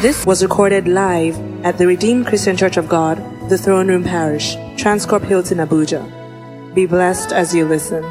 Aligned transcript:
This 0.00 0.24
was 0.24 0.44
recorded 0.44 0.86
live 0.86 1.36
at 1.64 1.76
the 1.76 1.86
Redeemed 1.86 2.26
Christian 2.26 2.56
Church 2.56 2.76
of 2.76 2.88
God, 2.88 3.18
the 3.48 3.58
Throne 3.58 3.88
Room 3.88 4.04
Parish, 4.04 4.54
Transcorp 4.76 5.24
Hilton, 5.24 5.58
Abuja. 5.58 6.02
Be 6.72 6.86
blessed 6.86 7.32
as 7.32 7.52
you 7.52 7.66
listen. 7.66 8.04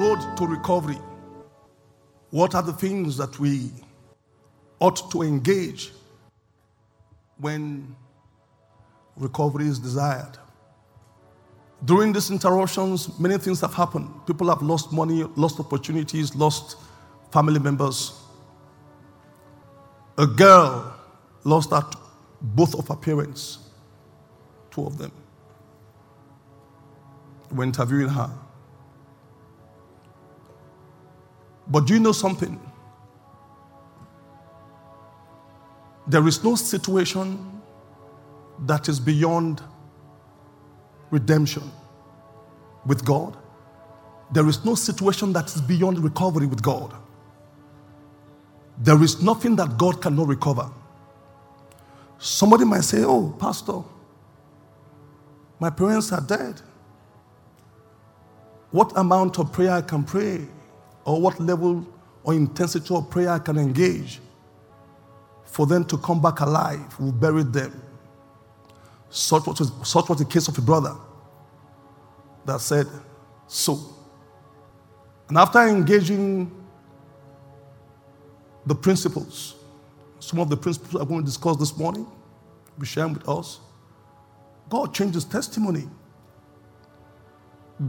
road 0.00 0.36
to 0.38 0.46
recovery. 0.46 0.98
What 2.30 2.54
are 2.54 2.62
the 2.62 2.72
things 2.72 3.18
that 3.18 3.38
we 3.38 3.70
ought 4.78 5.10
to 5.10 5.20
engage 5.22 5.92
when 7.38 7.94
recovery 9.16 9.66
is 9.66 9.78
desired? 9.78 10.38
During 11.84 12.12
these 12.14 12.30
interruptions, 12.30 13.18
many 13.18 13.36
things 13.38 13.60
have 13.60 13.74
happened. 13.74 14.08
People 14.26 14.48
have 14.48 14.62
lost 14.62 14.92
money, 14.92 15.24
lost 15.36 15.60
opportunities, 15.60 16.34
lost 16.34 16.76
family 17.32 17.60
members. 17.60 18.19
A 20.18 20.26
girl 20.26 20.94
lost 21.44 21.70
her, 21.70 21.84
both 22.40 22.74
of 22.74 22.88
her 22.88 22.96
parents, 22.96 23.58
two 24.70 24.84
of 24.84 24.98
them. 24.98 25.12
We're 27.50 27.64
interviewing 27.64 28.08
her. 28.08 28.30
But 31.68 31.86
do 31.86 31.94
you 31.94 32.00
know 32.00 32.12
something? 32.12 32.60
There 36.06 36.26
is 36.26 36.42
no 36.42 36.56
situation 36.56 37.60
that 38.66 38.88
is 38.88 38.98
beyond 39.00 39.62
redemption 41.10 41.70
with 42.86 43.04
God. 43.04 43.36
There 44.32 44.48
is 44.48 44.64
no 44.64 44.74
situation 44.74 45.32
that 45.34 45.46
is 45.46 45.60
beyond 45.60 45.98
recovery 46.00 46.46
with 46.46 46.62
God. 46.62 46.94
There 48.80 49.02
is 49.04 49.22
nothing 49.22 49.56
that 49.56 49.78
God 49.78 50.02
cannot 50.02 50.28
recover. 50.28 50.70
Somebody 52.18 52.64
might 52.64 52.84
say, 52.84 53.04
Oh, 53.04 53.34
Pastor, 53.38 53.82
my 55.60 55.70
parents 55.70 56.12
are 56.12 56.20
dead. 56.22 56.60
What 58.70 58.92
amount 58.96 59.38
of 59.38 59.52
prayer 59.52 59.72
I 59.72 59.82
can 59.82 60.04
pray, 60.04 60.46
or 61.04 61.20
what 61.20 61.40
level 61.40 61.86
or 62.24 62.34
intensity 62.34 62.94
of 62.94 63.10
prayer 63.10 63.30
I 63.30 63.40
can 63.40 63.58
engage 63.58 64.20
for 65.44 65.66
them 65.66 65.84
to 65.86 65.98
come 65.98 66.22
back 66.22 66.40
alive? 66.40 66.98
We 67.00 67.12
buried 67.12 67.52
them. 67.52 67.82
Such 69.10 69.46
was, 69.46 69.72
such 69.84 70.08
was 70.08 70.18
the 70.18 70.26
case 70.26 70.48
of 70.48 70.58
a 70.58 70.62
brother 70.62 70.96
that 72.46 72.60
said, 72.60 72.86
So. 73.48 73.78
And 75.28 75.38
after 75.38 75.60
engaging 75.66 76.52
the 78.66 78.74
principles, 78.74 79.54
some 80.18 80.38
of 80.38 80.48
the 80.48 80.56
principles 80.56 81.00
I'm 81.00 81.08
going 81.08 81.20
to 81.20 81.26
discuss 81.26 81.56
this 81.56 81.76
morning, 81.76 82.06
be 82.78 82.86
sharing 82.86 83.14
with 83.14 83.28
us, 83.28 83.60
God 84.68 84.94
changed 84.94 85.14
his 85.14 85.24
testimony. 85.24 85.88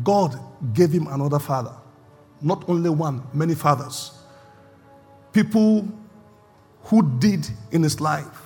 God 0.04 0.40
gave 0.74 0.92
him 0.92 1.08
another 1.08 1.40
father. 1.40 1.74
Not 2.42 2.68
only 2.68 2.90
one, 2.90 3.22
many 3.34 3.54
fathers. 3.54 4.12
People 5.34 5.88
who 6.84 7.20
did 7.20 7.48
in 7.72 7.84
his 7.84 8.02
life 8.02 8.42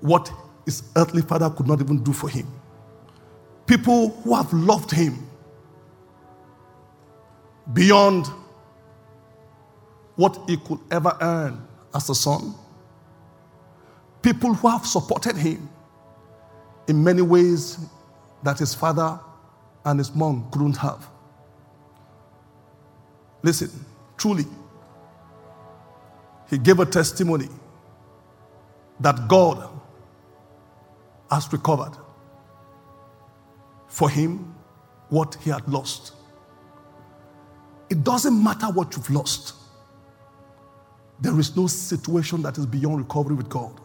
what 0.00 0.30
his 0.64 0.82
earthly 0.96 1.22
father 1.22 1.50
could 1.50 1.66
not 1.66 1.80
even 1.80 2.02
do 2.02 2.12
for 2.12 2.28
him. 2.28 2.46
People 3.66 4.10
who 4.22 4.34
have 4.34 4.52
loved 4.52 4.90
him 4.90 5.26
beyond 7.72 8.26
what 10.20 10.38
he 10.46 10.58
could 10.58 10.78
ever 10.90 11.16
earn 11.22 11.66
as 11.94 12.10
a 12.10 12.14
son. 12.14 12.54
People 14.20 14.52
who 14.52 14.68
have 14.68 14.84
supported 14.84 15.34
him 15.34 15.66
in 16.88 17.02
many 17.02 17.22
ways 17.22 17.78
that 18.42 18.58
his 18.58 18.74
father 18.74 19.18
and 19.86 19.98
his 19.98 20.14
mom 20.14 20.46
couldn't 20.50 20.76
have. 20.76 21.08
Listen, 23.42 23.70
truly, 24.18 24.44
he 26.50 26.58
gave 26.58 26.80
a 26.80 26.84
testimony 26.84 27.48
that 29.00 29.26
God 29.26 29.70
has 31.30 31.50
recovered 31.50 31.96
for 33.88 34.10
him 34.10 34.54
what 35.08 35.36
he 35.40 35.48
had 35.48 35.66
lost. 35.66 36.12
It 37.88 38.04
doesn't 38.04 38.44
matter 38.44 38.66
what 38.66 38.94
you've 38.94 39.08
lost, 39.08 39.54
there 41.20 41.38
is 41.38 41.56
no 41.56 41.66
situation 41.66 42.42
that 42.42 42.58
is 42.58 42.66
beyond 42.66 42.98
recovery 42.98 43.34
with 43.34 43.48
God. 43.48 43.80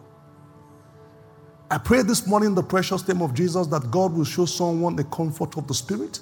I 1.70 1.78
pray 1.78 2.02
this 2.02 2.26
morning 2.26 2.50
in 2.50 2.54
the 2.54 2.62
precious 2.62 3.06
name 3.08 3.20
of 3.20 3.34
Jesus 3.34 3.66
that 3.68 3.90
God 3.90 4.12
will 4.12 4.24
show 4.24 4.46
someone 4.46 4.96
the 4.96 5.04
comfort 5.04 5.56
of 5.56 5.66
the 5.66 5.74
Spirit 5.74 6.20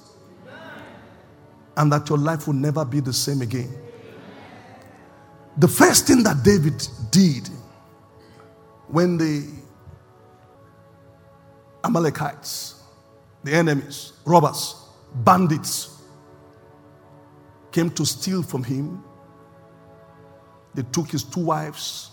and 1.77 1.91
that 1.91 2.09
your 2.09 2.17
life 2.17 2.47
will 2.47 2.55
never 2.55 2.83
be 2.83 2.99
the 2.99 3.13
same 3.13 3.41
again. 3.41 3.71
The 5.57 5.67
first 5.67 6.07
thing 6.07 6.23
that 6.23 6.43
David 6.43 6.85
did 7.11 7.47
when 8.87 9.17
the 9.17 9.47
Amalekites, 11.83 12.81
the 13.43 13.53
enemies, 13.53 14.13
robbers, 14.25 14.75
bandits 15.13 16.01
came 17.71 17.89
to 17.91 18.05
steal 18.05 18.41
from 18.41 18.63
him, 18.63 19.03
they 20.75 20.83
took 20.83 21.09
his 21.09 21.23
two 21.23 21.41
wives, 21.45 22.11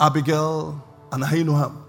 Abigail 0.00 0.82
and 1.12 1.24
Ahinoam. 1.24 1.82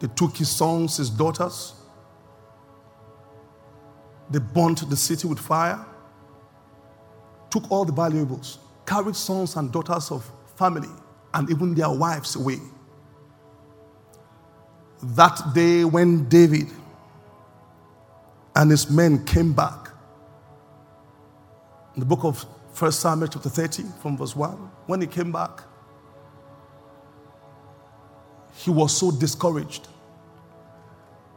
They 0.00 0.08
took 0.08 0.36
his 0.36 0.48
sons, 0.48 0.98
his 0.98 1.10
daughters. 1.10 1.74
They 4.30 4.38
burnt 4.38 4.88
the 4.88 4.96
city 4.96 5.26
with 5.26 5.38
fire, 5.40 5.84
took 7.50 7.70
all 7.70 7.84
the 7.84 7.92
valuables, 7.92 8.58
carried 8.86 9.16
sons 9.16 9.56
and 9.56 9.72
daughters 9.72 10.10
of 10.10 10.30
family, 10.56 10.88
and 11.34 11.50
even 11.50 11.74
their 11.74 11.90
wives 11.90 12.36
away. 12.36 12.58
That 15.02 15.54
day, 15.54 15.84
when 15.84 16.28
David 16.28 16.68
and 18.56 18.70
his 18.70 18.90
men 18.90 19.24
came 19.24 19.52
back, 19.52 19.87
in 21.98 22.00
the 22.00 22.06
book 22.06 22.22
of 22.22 22.40
1 22.80 22.92
Samuel, 22.92 23.26
chapter 23.26 23.48
30, 23.48 23.82
from 24.00 24.16
verse 24.16 24.36
1, 24.36 24.52
when 24.86 25.00
he 25.00 25.06
came 25.08 25.32
back, 25.32 25.62
he 28.54 28.70
was 28.70 28.96
so 28.96 29.10
discouraged. 29.10 29.88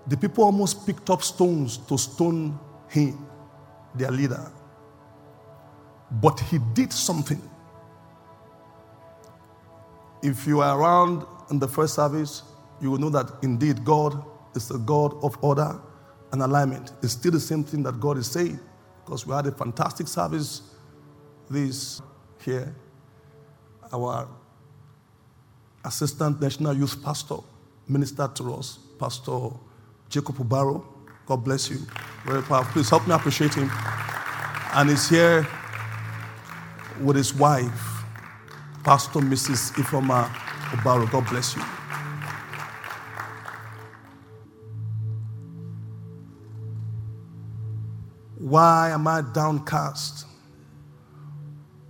The 0.05 0.15
people 0.15 0.43
almost 0.43 0.85
picked 0.85 1.09
up 1.09 1.23
stones 1.23 1.77
to 1.77 1.97
stone 1.97 2.59
him, 2.89 3.27
their 3.95 4.11
leader. 4.11 4.51
But 6.11 6.39
he 6.39 6.59
did 6.75 6.93
something. 6.93 7.41
If 10.21 10.45
you 10.45 10.61
are 10.61 10.79
around 10.79 11.25
in 11.49 11.57
the 11.57 11.67
first 11.67 11.95
service, 11.95 12.43
you 12.79 12.91
will 12.91 12.99
know 12.99 13.09
that 13.09 13.31
indeed 13.41 13.83
God 13.83 14.23
is 14.53 14.69
a 14.69 14.77
God 14.77 15.15
of 15.23 15.43
order 15.43 15.81
and 16.31 16.43
alignment. 16.43 16.91
It's 17.01 17.13
still 17.13 17.31
the 17.31 17.39
same 17.39 17.63
thing 17.63 17.81
that 17.81 17.99
God 17.99 18.19
is 18.19 18.29
saying 18.29 18.59
because 19.03 19.25
we 19.25 19.33
had 19.33 19.47
a 19.47 19.51
fantastic 19.51 20.07
service 20.07 20.61
this 21.49 22.01
here. 22.43 22.73
Our 23.93 24.27
assistant 25.83 26.41
national 26.41 26.75
youth 26.75 27.03
pastor 27.03 27.37
ministered 27.87 28.35
to 28.37 28.53
us, 28.53 28.79
Pastor 28.99 29.49
Jacob 30.09 30.35
Ubaro. 30.37 30.85
God 31.25 31.43
bless 31.43 31.69
you. 31.69 31.79
Very 32.25 32.41
powerful. 32.41 32.71
Please 32.73 32.89
help 32.89 33.07
me 33.07 33.13
appreciate 33.13 33.53
him. 33.53 33.69
And 34.73 34.89
he's 34.89 35.09
here 35.09 35.47
with 37.01 37.15
his 37.15 37.33
wife, 37.33 38.03
Pastor 38.83 39.19
Mrs. 39.19 39.73
Ifeoma 39.73 40.29
Ubaro. 40.71 41.09
God 41.11 41.27
bless 41.29 41.55
you. 41.55 41.80
Why 48.51 48.89
am 48.89 49.07
I 49.07 49.21
downcast? 49.21 50.25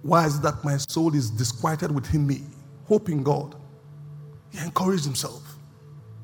Why 0.04 0.28
is 0.28 0.38
it 0.38 0.44
that 0.44 0.63
my 0.63 0.78
soul 0.78 1.16
is 1.16 1.31
disquieted 1.31 1.90
within 1.90 2.28
me? 2.28 2.44
Hoping 2.88 3.24
God. 3.24 3.56
He 4.52 4.60
encouraged 4.60 5.04
himself. 5.04 5.42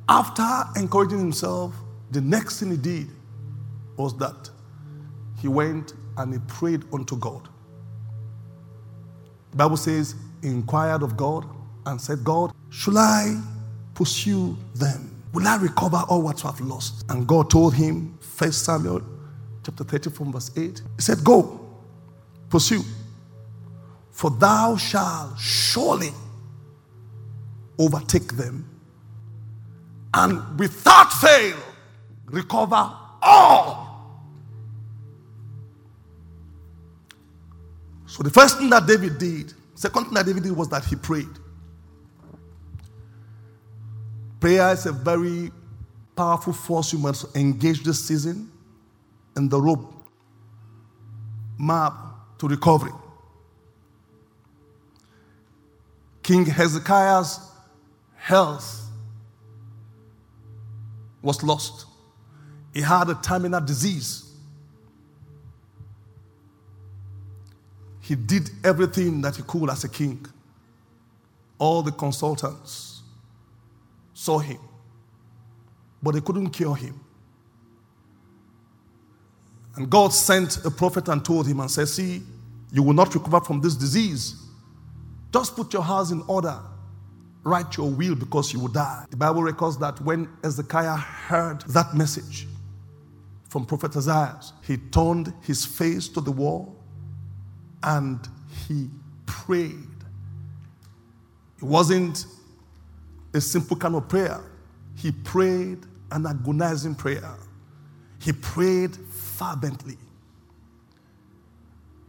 After 0.07 0.47
encouraging 0.75 1.17
himself, 1.17 1.73
the 2.11 2.21
next 2.21 2.59
thing 2.59 2.69
he 2.69 2.77
did 2.77 3.07
was 3.95 4.15
that 4.19 4.51
he 5.41 5.47
went 5.47 5.95
and 6.17 6.31
he 6.31 6.39
prayed 6.47 6.83
unto 6.93 7.17
God. 7.17 7.49
The 9.49 9.57
Bible 9.57 9.77
says, 9.77 10.13
he 10.43 10.49
inquired 10.49 11.01
of 11.01 11.17
God 11.17 11.47
and 11.87 11.99
said, 11.99 12.23
God, 12.23 12.53
shall 12.69 12.99
I 12.99 13.41
pursue 13.95 14.55
them? 14.75 15.15
Will 15.33 15.47
I 15.47 15.55
recover 15.57 16.03
all 16.07 16.21
what 16.21 16.45
I've 16.45 16.61
lost? 16.61 17.05
And 17.09 17.25
God 17.25 17.49
told 17.49 17.73
him, 17.73 18.19
1 18.37 18.51
Samuel 18.51 19.01
chapter 19.67 19.83
30 19.83 20.11
from 20.11 20.31
verse 20.31 20.49
8, 20.55 20.81
he 20.95 21.01
said, 21.01 21.21
Go 21.25 21.59
Pursue. 22.49 22.83
For 24.11 24.31
thou 24.31 24.77
shalt 24.77 25.37
surely 25.37 26.11
overtake 27.77 28.33
them 28.37 28.67
and 30.13 30.57
without 30.57 31.11
fail 31.11 31.57
recover 32.27 32.93
all. 33.21 33.85
So 38.05 38.23
the 38.23 38.29
first 38.29 38.57
thing 38.59 38.69
that 38.69 38.87
David 38.87 39.17
did, 39.17 39.53
second 39.75 40.05
thing 40.05 40.13
that 40.13 40.25
David 40.25 40.43
did 40.43 40.53
was 40.53 40.69
that 40.69 40.85
he 40.85 40.95
prayed. 40.95 41.27
Prayer 44.39 44.71
is 44.71 44.85
a 44.85 44.93
very 44.93 45.51
powerful 46.15 46.53
force 46.53 46.93
you 46.93 46.99
must 46.99 47.35
engage 47.35 47.83
this 47.83 48.03
season 48.07 48.49
in 49.37 49.47
the 49.47 49.61
rope 49.61 49.93
map 51.57 51.93
to 52.39 52.47
recovery. 52.47 52.91
King 56.23 56.45
Hezekiah's 56.45 57.39
health 58.15 58.89
was 61.21 61.41
lost. 61.43 61.85
He 62.73 62.81
had 62.81 63.09
a 63.09 63.15
terminal 63.15 63.61
disease. 63.61 64.25
He 68.01 68.15
did 68.15 68.49
everything 68.63 69.21
that 69.21 69.35
he 69.35 69.43
could 69.43 69.69
as 69.69 69.83
a 69.83 69.89
king. 69.89 70.25
All 71.59 71.81
the 71.81 71.91
consultants 71.91 73.01
saw 74.13 74.39
him, 74.39 74.59
but 76.01 76.13
they 76.13 76.21
couldn't 76.21 76.49
cure 76.51 76.75
him. 76.75 76.99
And 79.77 79.89
God 79.89 80.11
sent 80.11 80.65
a 80.65 80.71
prophet 80.71 81.07
and 81.07 81.23
told 81.23 81.47
him 81.47 81.59
and 81.59 81.69
said, 81.69 81.87
See, 81.87 82.23
you 82.71 82.83
will 82.83 82.93
not 82.93 83.13
recover 83.13 83.39
from 83.41 83.61
this 83.61 83.75
disease. 83.75 84.35
Just 85.31 85.55
put 85.55 85.71
your 85.71 85.83
house 85.83 86.11
in 86.11 86.23
order. 86.27 86.59
Write 87.43 87.77
your 87.77 87.89
will 87.89 88.15
because 88.15 88.51
you 88.51 88.59
will 88.59 88.67
die. 88.67 89.05
The 89.09 89.17
Bible 89.17 89.43
records 89.43 89.77
that 89.77 90.01
when 90.01 90.27
Hezekiah 90.43 90.97
heard 90.97 91.61
that 91.61 91.93
message 91.93 92.47
from 93.49 93.65
Prophet 93.65 93.95
Isaiah, 93.95 94.39
he 94.63 94.77
turned 94.77 95.33
his 95.43 95.63
face 95.63 96.07
to 96.09 96.21
the 96.21 96.31
wall 96.31 96.75
and 97.83 98.19
he 98.67 98.89
prayed. 99.25 99.71
It 101.57 101.63
wasn't 101.63 102.25
a 103.33 103.39
simple 103.39 103.77
kind 103.77 103.95
of 103.95 104.09
prayer. 104.09 104.41
He 104.95 105.11
prayed 105.11 105.85
an 106.11 106.25
agonizing 106.25 106.95
prayer. 106.95 107.35
He 108.19 108.33
prayed 108.33 108.97
fervently. 109.37 109.97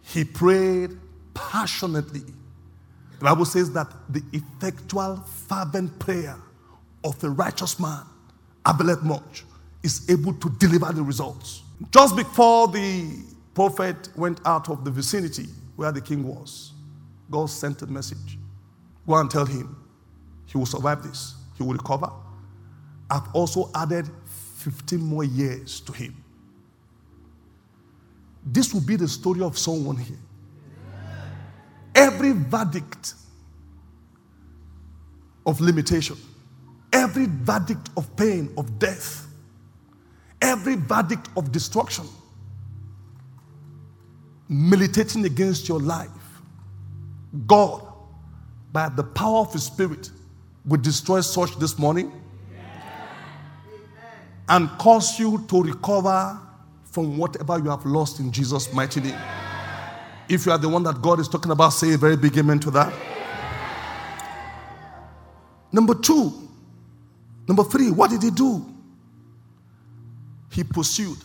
He 0.03 0.25
prayed 0.25 0.91
passionately. 1.35 2.23
The 3.19 3.25
Bible 3.25 3.45
says 3.45 3.73
that 3.73 3.93
the 4.09 4.23
effectual, 4.33 5.17
fervent 5.49 5.99
prayer 5.99 6.37
of 7.05 7.23
a 7.23 7.31
righteous 7.31 7.79
man 7.79 8.03
availeth 8.65 9.03
much, 9.03 9.45
is 9.83 10.09
able 10.09 10.33
to 10.35 10.51
deliver 10.59 10.93
the 10.93 11.03
results. 11.03 11.63
Just 11.93 12.17
before 12.17 12.69
the 12.69 13.23
prophet 13.55 14.09
went 14.17 14.41
out 14.47 14.69
of 14.69 14.85
the 14.85 14.91
vicinity 14.91 15.47
where 15.77 15.93
the 15.93 16.01
king 16.01 16.27
was, 16.27 16.73
God 17.31 17.51
sent 17.51 17.83
a 17.83 17.87
message. 17.87 18.39
Go 19.07 19.15
and 19.17 19.31
tell 19.31 19.47
him 19.47 19.77
he 20.47 20.57
will 20.57 20.67
survive 20.67 21.03
this, 21.03 21.35
he 21.57 21.63
will 21.63 21.75
recover. 21.75 22.11
I've 23.11 23.35
also 23.35 23.71
added 23.75 24.09
15 24.57 25.01
more 25.01 25.25
years 25.25 25.81
to 25.81 25.93
him. 25.93 26.25
This 28.51 28.73
will 28.73 28.81
be 28.81 28.97
the 28.97 29.09
story 29.09 29.43
of 29.43 29.59
someone 29.59 29.97
here. 29.97 30.17
Every 31.95 32.33
verdict 32.33 33.15
of 35.45 35.61
limitation, 35.61 36.17
every 36.93 37.27
verdict 37.27 37.91
of 37.97 38.15
pain, 38.17 38.51
of 38.57 38.79
death, 38.79 39.27
every 40.41 40.77
verdict 40.77 41.29
of 41.37 41.53
destruction 41.53 42.07
militating 44.49 45.27
against 45.27 45.69
your 45.69 45.81
life, 45.81 46.09
God, 47.47 47.87
by 48.73 48.89
the 48.89 49.05
power 49.05 49.41
of 49.41 49.53
His 49.53 49.65
Spirit, 49.65 50.11
will 50.65 50.81
destroy 50.81 51.21
such 51.21 51.59
this 51.59 51.79
morning 51.79 52.11
and 54.49 54.71
cause 54.79 55.19
you 55.19 55.45
to 55.49 55.63
recover 55.63 56.41
from 56.91 57.19
whatever 57.19 57.59
you 57.59 57.71
have 57.71 57.85
lost 57.85 58.21
in 58.21 58.33
Jesus' 58.33 58.73
mighty 58.73 59.01
name. 59.01 59.19
If 60.29 60.47
you 60.47 60.53
are 60.53 60.59
the 60.59 60.69
one 60.69 60.83
that 60.85 61.01
God 61.01 61.21
is 61.21 61.29
talking 61.29 61.51
about, 61.51 61.71
say 61.71 61.95
a 61.95 61.99
very 61.99 62.17
big 62.17 62.37
amen 62.37 62.61
to 62.61 62.71
that. 62.73 62.93
Number 65.73 65.95
two, 65.95 66.33
number 67.47 67.65
three, 67.65 67.91
what 67.91 68.11
did 68.11 68.23
he 68.23 68.31
do? 68.31 68.65
He 70.51 70.65
pursued 70.65 71.19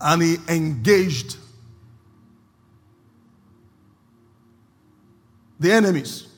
and 0.00 0.22
he 0.22 0.36
engaged 0.48 1.36
the 5.60 5.72
enemies. 5.72 6.28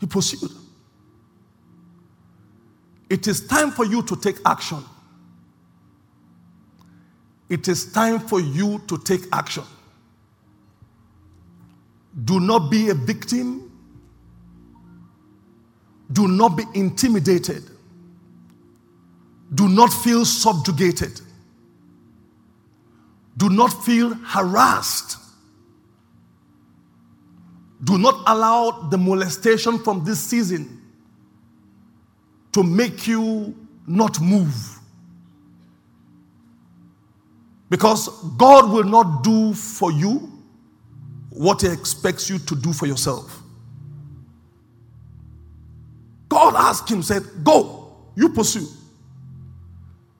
He 0.00 0.06
pursued. 0.06 0.50
It 3.08 3.28
is 3.28 3.46
time 3.46 3.70
for 3.70 3.84
you 3.84 4.02
to 4.02 4.16
take 4.16 4.36
action. 4.44 4.82
It 7.48 7.68
is 7.68 7.92
time 7.92 8.18
for 8.18 8.40
you 8.40 8.82
to 8.88 8.98
take 8.98 9.22
action. 9.32 9.62
Do 12.24 12.40
not 12.40 12.70
be 12.70 12.88
a 12.88 12.94
victim. 12.94 13.70
Do 16.12 16.26
not 16.26 16.56
be 16.56 16.64
intimidated. 16.74 17.62
Do 19.54 19.68
not 19.68 19.92
feel 19.92 20.24
subjugated. 20.24 21.20
Do 23.36 23.50
not 23.50 23.68
feel 23.84 24.14
harassed. 24.14 25.18
Do 27.84 27.98
not 27.98 28.24
allow 28.26 28.88
the 28.88 28.98
molestation 28.98 29.78
from 29.78 30.04
this 30.04 30.18
season 30.18 30.75
to 32.56 32.62
make 32.62 33.06
you 33.06 33.54
not 33.86 34.18
move. 34.18 34.78
Because 37.68 38.08
God 38.38 38.70
will 38.70 38.84
not 38.84 39.22
do 39.22 39.52
for 39.52 39.92
you 39.92 40.32
what 41.28 41.60
He 41.60 41.68
expects 41.68 42.30
you 42.30 42.38
to 42.38 42.56
do 42.56 42.72
for 42.72 42.86
yourself. 42.86 43.42
God 46.30 46.54
asked 46.56 46.90
him, 46.90 47.02
said, 47.02 47.24
Go, 47.44 47.94
you 48.14 48.30
pursue. 48.30 48.66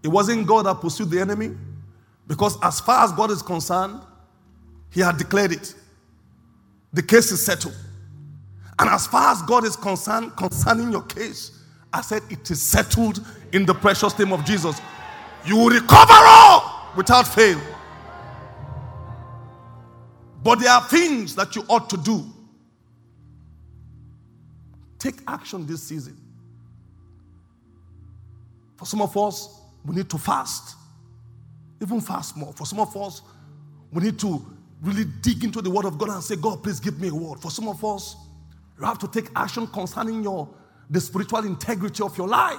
It 0.02 0.08
wasn't 0.08 0.46
God 0.46 0.66
that 0.66 0.82
pursued 0.82 1.08
the 1.08 1.18
enemy, 1.18 1.52
because 2.26 2.58
as 2.62 2.80
far 2.80 3.02
as 3.02 3.12
God 3.12 3.30
is 3.30 3.40
concerned, 3.40 3.98
He 4.90 5.00
had 5.00 5.16
declared 5.16 5.52
it. 5.52 5.74
The 6.92 7.02
case 7.02 7.32
is 7.32 7.42
settled. 7.42 7.78
And 8.78 8.90
as 8.90 9.06
far 9.06 9.32
as 9.32 9.40
God 9.40 9.64
is 9.64 9.74
concerned 9.74 10.36
concerning 10.36 10.92
your 10.92 11.04
case, 11.04 11.55
I 11.96 12.02
said, 12.02 12.22
It 12.28 12.50
is 12.50 12.60
settled 12.60 13.24
in 13.52 13.64
the 13.64 13.72
precious 13.72 14.18
name 14.18 14.30
of 14.30 14.44
Jesus. 14.44 14.80
You 15.46 15.56
will 15.56 15.70
recover 15.70 16.12
all 16.12 16.90
without 16.94 17.26
fail. 17.26 17.58
But 20.42 20.60
there 20.60 20.70
are 20.70 20.82
things 20.82 21.34
that 21.36 21.56
you 21.56 21.64
ought 21.70 21.88
to 21.88 21.96
do. 21.96 22.26
Take 24.98 25.20
action 25.26 25.66
this 25.66 25.82
season. 25.84 26.18
For 28.76 28.84
some 28.84 29.00
of 29.00 29.16
us, 29.16 29.58
we 29.82 29.96
need 29.96 30.10
to 30.10 30.18
fast, 30.18 30.76
even 31.80 32.02
fast 32.02 32.36
more. 32.36 32.52
For 32.52 32.66
some 32.66 32.80
of 32.80 32.94
us, 32.94 33.22
we 33.90 34.02
need 34.02 34.18
to 34.18 34.44
really 34.82 35.04
dig 35.22 35.44
into 35.44 35.62
the 35.62 35.70
Word 35.70 35.86
of 35.86 35.96
God 35.96 36.10
and 36.10 36.22
say, 36.22 36.36
God, 36.36 36.62
please 36.62 36.78
give 36.78 37.00
me 37.00 37.08
a 37.08 37.14
word. 37.14 37.40
For 37.40 37.50
some 37.50 37.68
of 37.68 37.82
us, 37.82 38.16
you 38.78 38.84
have 38.84 38.98
to 38.98 39.08
take 39.08 39.30
action 39.34 39.66
concerning 39.68 40.22
your 40.22 40.46
the 40.90 41.00
spiritual 41.00 41.44
integrity 41.44 42.02
of 42.02 42.16
your 42.16 42.28
life. 42.28 42.58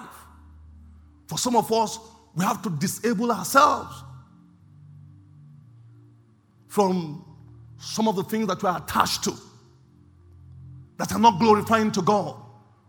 For 1.27 1.37
some 1.37 1.55
of 1.55 1.71
us, 1.71 1.99
we 2.35 2.43
have 2.43 2.61
to 2.63 2.69
disable 2.69 3.31
ourselves 3.31 4.03
from 6.67 7.25
some 7.79 8.07
of 8.07 8.15
the 8.15 8.23
things 8.23 8.47
that 8.47 8.61
we 8.61 8.69
are 8.69 8.77
attached 8.77 9.23
to 9.23 9.33
that 10.97 11.11
are 11.11 11.19
not 11.19 11.39
glorifying 11.39 11.91
to 11.91 12.01
God. 12.01 12.35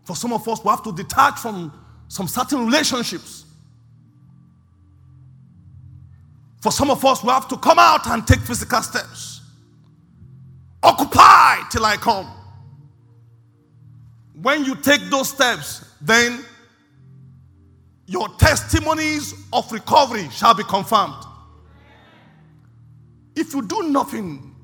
For 0.03 0.15
some 0.15 0.33
of 0.33 0.47
us, 0.47 0.63
we 0.63 0.69
have 0.69 0.83
to 0.83 0.91
detach 0.91 1.39
from 1.39 1.71
some 2.07 2.27
certain 2.27 2.65
relationships. 2.65 3.45
For 6.61 6.71
some 6.71 6.89
of 6.91 7.03
us, 7.05 7.23
we 7.23 7.29
have 7.29 7.47
to 7.47 7.57
come 7.57 7.79
out 7.79 8.07
and 8.07 8.27
take 8.27 8.39
physical 8.39 8.81
steps. 8.81 9.41
Occupy 10.81 11.69
till 11.71 11.85
I 11.85 11.97
come. 11.97 12.27
When 14.41 14.63
you 14.63 14.75
take 14.75 15.01
those 15.09 15.29
steps, 15.29 15.85
then 16.01 16.43
your 18.05 18.29
testimonies 18.37 19.33
of 19.51 19.71
recovery 19.71 20.29
shall 20.29 20.53
be 20.53 20.63
confirmed. 20.63 21.25
If 23.35 23.53
you 23.53 23.61
do 23.61 23.89
nothing, 23.89 24.55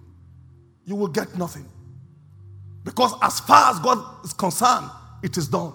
you 0.85 0.95
will 0.95 1.07
get 1.07 1.37
nothing. 1.37 1.67
Because 2.83 3.13
as 3.21 3.39
far 3.39 3.71
as 3.71 3.79
God 3.79 4.25
is 4.25 4.33
concerned, 4.33 4.89
it 5.23 5.37
is 5.37 5.47
done. 5.47 5.73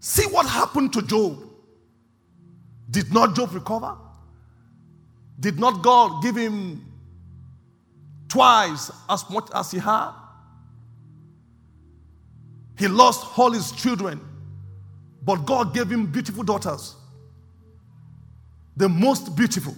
See 0.00 0.26
what 0.26 0.46
happened 0.46 0.92
to 0.92 1.02
Job. 1.02 1.42
Did 2.90 3.12
not 3.12 3.34
Job 3.34 3.54
recover? 3.54 3.96
Did 5.40 5.58
not 5.58 5.82
God 5.82 6.22
give 6.22 6.36
him 6.36 6.84
twice 8.28 8.90
as 9.08 9.28
much 9.30 9.48
as 9.54 9.70
he 9.70 9.78
had? 9.78 10.10
He 12.78 12.86
lost 12.86 13.38
all 13.38 13.50
his 13.50 13.72
children, 13.72 14.20
but 15.24 15.44
God 15.44 15.74
gave 15.74 15.90
him 15.90 16.06
beautiful 16.06 16.44
daughters. 16.44 16.94
The 18.76 18.88
most 18.88 19.34
beautiful. 19.34 19.74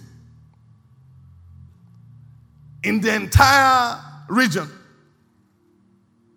In 2.83 3.01
the 3.01 3.13
entire 3.13 3.99
region, 4.29 4.69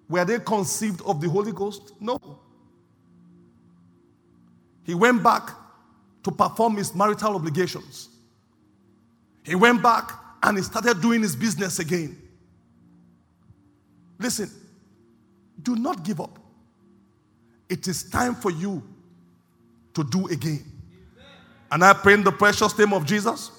were 0.09 0.25
they 0.25 0.39
conceived 0.39 1.03
of 1.03 1.21
the 1.21 1.29
Holy 1.29 1.53
Ghost? 1.53 1.93
No. 2.01 2.19
He 4.85 4.95
went 4.95 5.23
back 5.23 5.51
to 6.23 6.31
perform 6.31 6.77
his 6.77 6.95
marital 6.95 7.35
obligations. 7.35 8.09
He 9.43 9.55
went 9.55 9.83
back 9.83 10.13
and 10.43 10.57
he 10.57 10.63
started 10.63 11.03
doing 11.03 11.21
his 11.21 11.37
business 11.37 11.79
again. 11.79 12.17
Listen, 14.19 14.51
do 15.63 15.77
not 15.77 16.03
give 16.03 16.21
up. 16.21 16.39
It 17.69 17.89
is 17.89 18.05
time 18.05 18.35
for 18.35 18.51
you 18.51 18.83
to 19.95 20.05
do 20.05 20.27
again. 20.29 20.65
And 21.71 21.85
I 21.85 21.93
pray 21.93 22.15
in 22.15 22.25
the 22.25 22.33
precious 22.33 22.79
name 22.79 22.93
of 22.93 23.07
Jesus 23.07 23.51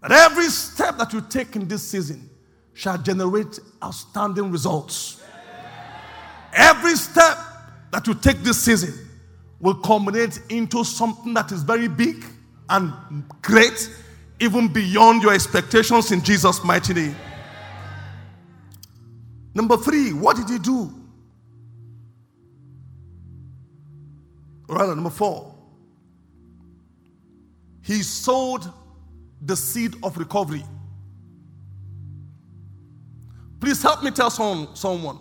that 0.00 0.12
every 0.12 0.48
step 0.48 0.98
that 0.98 1.12
you 1.12 1.20
take 1.20 1.54
in 1.56 1.68
this 1.68 1.88
season 1.88 2.28
shall 2.74 2.98
generate 2.98 3.58
outstanding 3.82 4.50
results. 4.50 5.22
Every 6.52 6.96
step 6.96 7.38
that 7.90 8.06
you 8.06 8.14
take 8.14 8.38
this 8.38 8.62
season 8.62 9.08
will 9.60 9.74
culminate 9.74 10.40
into 10.48 10.84
something 10.84 11.32
that 11.34 11.52
is 11.52 11.62
very 11.62 11.88
big 11.88 12.24
and 12.68 12.92
great, 13.42 13.90
even 14.40 14.68
beyond 14.68 15.22
your 15.22 15.32
expectations 15.32 16.10
in 16.10 16.22
Jesus' 16.22 16.64
mighty 16.64 16.94
name. 16.94 17.16
Number 19.54 19.76
three, 19.76 20.12
what 20.12 20.36
did 20.36 20.48
he 20.48 20.58
do? 20.58 21.01
Rather, 24.72 24.94
number 24.94 25.10
four, 25.10 25.54
he 27.82 28.02
sowed 28.02 28.64
the 29.40 29.56
seed 29.56 29.94
of 30.02 30.16
recovery. 30.16 30.64
Please 33.60 33.82
help 33.82 34.02
me 34.02 34.10
tell 34.10 34.30
some, 34.30 34.68
someone 34.74 35.18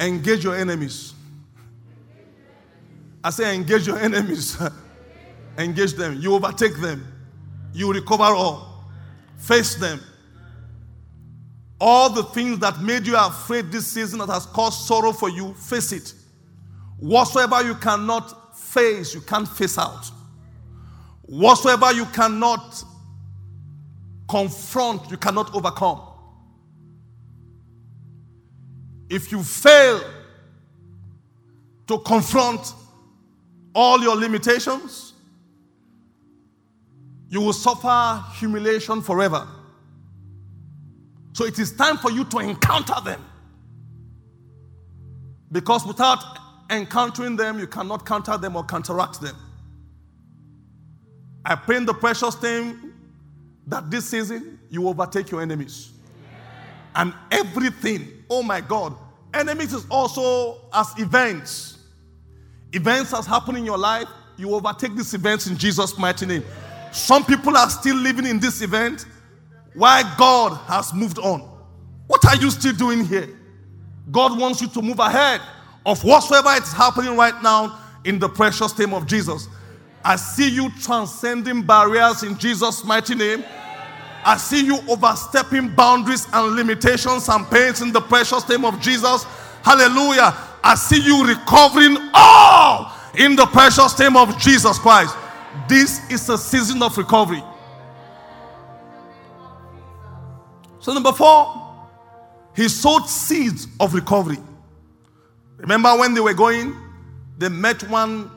engage 0.00 0.42
your 0.42 0.56
enemies. 0.56 1.14
I 3.22 3.30
say, 3.30 3.54
engage 3.54 3.86
your 3.86 3.98
enemies. 3.98 4.60
engage 5.58 5.92
them. 5.92 6.18
You 6.20 6.34
overtake 6.34 6.80
them. 6.80 7.06
You 7.72 7.92
recover 7.92 8.24
all. 8.24 8.84
Face 9.36 9.74
them. 9.74 10.00
All 11.78 12.10
the 12.10 12.24
things 12.24 12.58
that 12.60 12.80
made 12.80 13.06
you 13.06 13.16
afraid 13.16 13.70
this 13.70 13.86
season 13.86 14.18
that 14.20 14.28
has 14.28 14.46
caused 14.46 14.86
sorrow 14.86 15.12
for 15.12 15.28
you, 15.28 15.54
face 15.54 15.92
it. 15.92 16.14
Whatsoever 17.00 17.62
you 17.62 17.74
cannot 17.76 18.56
face, 18.56 19.14
you 19.14 19.22
can't 19.22 19.48
face 19.48 19.78
out. 19.78 20.10
Whatsoever 21.22 21.92
you 21.92 22.04
cannot 22.06 22.84
confront, 24.28 25.10
you 25.10 25.16
cannot 25.16 25.54
overcome. 25.54 26.02
If 29.08 29.32
you 29.32 29.42
fail 29.42 30.02
to 31.86 31.98
confront 32.00 32.74
all 33.74 34.00
your 34.02 34.14
limitations, 34.14 35.14
you 37.30 37.40
will 37.40 37.54
suffer 37.54 38.24
humiliation 38.34 39.00
forever. 39.00 39.48
So 41.32 41.46
it 41.46 41.58
is 41.58 41.72
time 41.72 41.96
for 41.96 42.10
you 42.10 42.24
to 42.24 42.38
encounter 42.40 43.00
them. 43.02 43.24
Because 45.50 45.86
without 45.86 46.22
encountering 46.70 47.36
them, 47.36 47.58
you 47.58 47.66
cannot 47.66 48.06
counter 48.06 48.36
them 48.38 48.56
or 48.56 48.64
counteract 48.64 49.20
them. 49.20 49.36
I 51.44 51.54
pray 51.56 51.76
in 51.76 51.86
the 51.86 51.94
precious 51.94 52.40
name 52.42 52.94
that 53.66 53.90
this 53.90 54.08
season 54.08 54.58
you 54.68 54.88
overtake 54.88 55.30
your 55.30 55.42
enemies. 55.42 55.92
And 56.94 57.14
everything, 57.30 58.08
oh 58.28 58.42
my 58.42 58.60
God, 58.60 58.94
enemies 59.32 59.72
is 59.72 59.86
also 59.90 60.60
as 60.72 60.92
events. 60.98 61.78
Events 62.72 63.10
has 63.12 63.26
happened 63.26 63.58
in 63.58 63.64
your 63.64 63.78
life, 63.78 64.08
you 64.36 64.54
overtake 64.54 64.96
these 64.96 65.14
events 65.14 65.46
in 65.46 65.56
Jesus' 65.56 65.98
mighty 65.98 66.26
name. 66.26 66.44
Some 66.92 67.24
people 67.24 67.56
are 67.56 67.70
still 67.70 67.96
living 67.96 68.26
in 68.26 68.40
this 68.40 68.62
event 68.62 69.06
while 69.74 70.02
God 70.16 70.56
has 70.66 70.92
moved 70.92 71.18
on. 71.18 71.40
What 72.06 72.24
are 72.26 72.36
you 72.36 72.50
still 72.50 72.74
doing 72.74 73.04
here? 73.04 73.28
God 74.10 74.38
wants 74.38 74.60
you 74.60 74.68
to 74.68 74.82
move 74.82 74.98
ahead 74.98 75.40
of 75.86 76.02
whatsoever 76.04 76.50
is 76.50 76.72
happening 76.72 77.16
right 77.16 77.42
now 77.42 77.78
in 78.04 78.18
the 78.18 78.28
precious 78.28 78.76
name 78.78 78.94
of 78.94 79.06
Jesus. 79.06 79.48
I 80.04 80.16
see 80.16 80.48
you 80.48 80.70
transcending 80.80 81.62
barriers 81.62 82.22
in 82.22 82.38
Jesus' 82.38 82.84
mighty 82.84 83.14
name. 83.14 83.44
I 84.24 84.36
see 84.36 84.64
you 84.64 84.78
overstepping 84.88 85.74
boundaries 85.74 86.26
and 86.32 86.54
limitations 86.54 87.28
and 87.28 87.48
pains 87.50 87.80
in 87.80 87.92
the 87.92 88.00
precious 88.00 88.46
name 88.48 88.64
of 88.64 88.80
Jesus. 88.80 89.24
Hallelujah. 89.62 90.36
I 90.62 90.74
see 90.74 91.00
you 91.00 91.26
recovering 91.26 91.96
all 92.12 92.92
in 93.18 93.36
the 93.36 93.46
precious 93.46 93.98
name 93.98 94.16
of 94.16 94.38
Jesus 94.38 94.78
Christ. 94.78 95.16
This 95.68 96.08
is 96.10 96.28
a 96.28 96.38
season 96.38 96.82
of 96.82 96.96
recovery. 96.96 97.42
So, 100.80 100.94
number 100.94 101.12
four, 101.12 101.88
he 102.54 102.68
sowed 102.68 103.06
seeds 103.06 103.66
of 103.78 103.94
recovery. 103.94 104.38
Remember 105.60 105.96
when 105.98 106.14
they 106.14 106.20
were 106.20 106.34
going, 106.34 106.74
they 107.38 107.48
met 107.48 107.82
one 107.88 108.30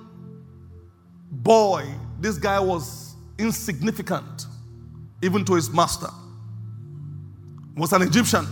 boy. 1.31 1.85
This 2.19 2.37
guy 2.37 2.59
was 2.59 3.15
insignificant, 3.37 4.45
even 5.21 5.45
to 5.45 5.55
his 5.55 5.69
master. 5.69 6.09
Was 7.75 7.93
an 7.93 8.01
Egyptian. 8.01 8.45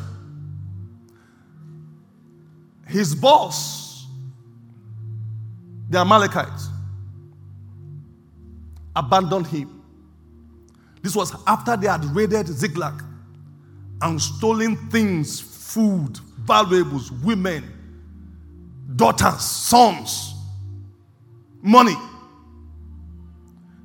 His 2.88 3.14
boss, 3.14 4.08
the 5.90 6.00
Amalekites, 6.00 6.70
abandoned 8.96 9.48
him. 9.48 9.82
This 11.02 11.16
was 11.16 11.34
after 11.46 11.76
they 11.78 11.88
had 11.88 12.04
raided 12.06 12.48
Ziklag 12.48 13.04
and 14.02 14.22
stolen 14.22 14.76
things, 14.90 15.40
food, 15.40 16.18
valuables, 16.40 17.12
women, 17.12 17.81
daughters, 18.96 19.42
sons, 19.42 20.34
money. 21.62 21.96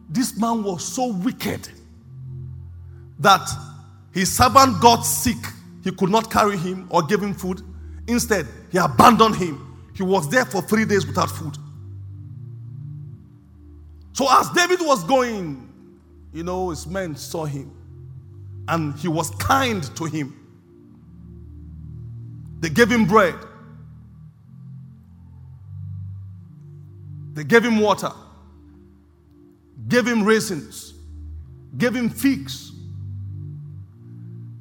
This 0.08 0.38
man 0.38 0.62
was 0.62 0.84
so 0.86 1.12
wicked 1.12 1.68
that 3.18 3.48
his 4.12 4.34
servant 4.34 4.80
got 4.80 5.02
sick. 5.02 5.36
He 5.84 5.90
could 5.92 6.10
not 6.10 6.30
carry 6.30 6.56
him 6.56 6.86
or 6.90 7.02
give 7.02 7.22
him 7.22 7.34
food. 7.34 7.60
Instead, 8.08 8.46
he 8.70 8.78
abandoned 8.78 9.36
him. 9.36 9.62
He 9.94 10.02
was 10.02 10.28
there 10.28 10.44
for 10.44 10.62
three 10.62 10.84
days 10.84 11.06
without 11.06 11.30
food. 11.30 11.56
So, 14.12 14.26
as 14.30 14.48
David 14.50 14.80
was 14.80 15.04
going, 15.04 15.68
you 16.32 16.42
know, 16.42 16.70
his 16.70 16.86
men 16.86 17.16
saw 17.16 17.44
him 17.44 17.70
and 18.68 18.94
he 18.98 19.08
was 19.08 19.30
kind 19.30 19.82
to 19.96 20.04
him. 20.04 20.34
They 22.60 22.68
gave 22.68 22.90
him 22.90 23.06
bread, 23.06 23.34
they 27.36 27.44
gave 27.44 27.62
him 27.62 27.78
water, 27.78 28.10
gave 29.88 30.06
him 30.06 30.24
raisins, 30.24 30.94
gave 31.76 31.94
him 31.94 32.08
figs. 32.08 32.72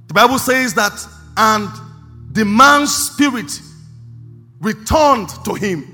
The 0.08 0.14
Bible 0.14 0.38
says 0.38 0.74
that, 0.74 0.92
and 1.38 1.70
the 2.32 2.44
man's 2.44 2.94
spirit 2.94 3.62
returned 4.60 5.30
to 5.46 5.54
him. 5.54 5.92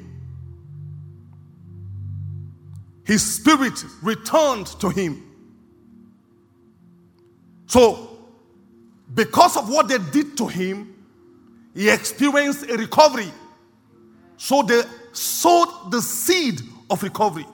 His 3.06 3.36
spirit 3.36 3.84
returned 4.02 4.66
to 4.80 4.90
him. 4.90 5.24
So, 7.68 8.18
because 9.14 9.56
of 9.56 9.70
what 9.70 9.88
they 9.88 10.00
did 10.00 10.36
to 10.38 10.48
him, 10.48 10.96
he 11.76 11.90
experienced 11.90 12.68
a 12.68 12.76
recovery. 12.76 13.32
So 14.38 14.64
they 14.64 14.82
sowed 15.12 15.92
the 15.92 16.02
seed 16.02 16.62
of 16.91 17.01
recovery. 17.01 17.45